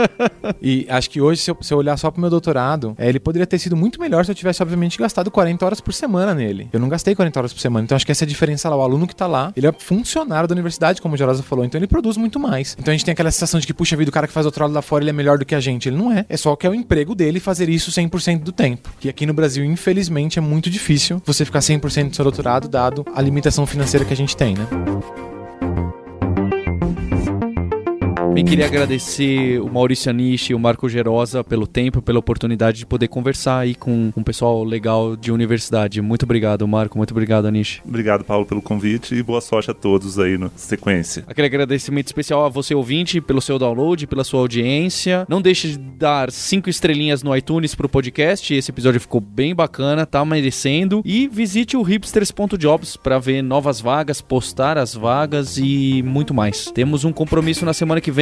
[0.60, 3.20] e acho que hoje, se eu, se eu olhar só pro meu doutorado, é, ele
[3.20, 6.01] poderia ter sido muito melhor se eu tivesse, obviamente, gastado 40 horas por semana
[6.34, 6.68] nele.
[6.72, 7.84] Eu não gastei 40 horas por semana.
[7.84, 8.76] Então acho que essa é a diferença lá.
[8.76, 11.64] O aluno que tá lá, ele é funcionário da universidade, como o Gerosa falou.
[11.64, 12.76] Então ele produz muito mais.
[12.78, 14.72] Então a gente tem aquela sensação de que, puxa vida, o cara que faz doutorado
[14.72, 15.88] lá fora, ele é melhor do que a gente.
[15.88, 16.24] Ele não é.
[16.28, 18.92] É só que é o emprego dele fazer isso 100% do tempo.
[19.02, 23.04] E aqui no Brasil, infelizmente, é muito difícil você ficar 100% do seu doutorado, dado
[23.14, 24.66] a limitação financeira que a gente tem, né?
[28.32, 32.86] Bem, queria agradecer o Maurício Anishi e o Marco Gerosa pelo tempo, pela oportunidade de
[32.86, 36.00] poder conversar aí com um pessoal legal de universidade.
[36.00, 36.96] Muito obrigado, Marco.
[36.96, 37.82] Muito obrigado, Anishi.
[37.86, 41.24] Obrigado, Paulo, pelo convite e boa sorte a todos aí na sequência.
[41.26, 45.26] Aquele agradecimento especial a você, ouvinte, pelo seu download, pela sua audiência.
[45.28, 48.54] Não deixe de dar cinco estrelinhas no iTunes pro podcast.
[48.54, 51.02] Esse episódio ficou bem bacana, tá merecendo.
[51.04, 56.70] E visite o hipsters.jobs para ver novas vagas, postar as vagas e muito mais.
[56.70, 58.21] Temos um compromisso na semana que vem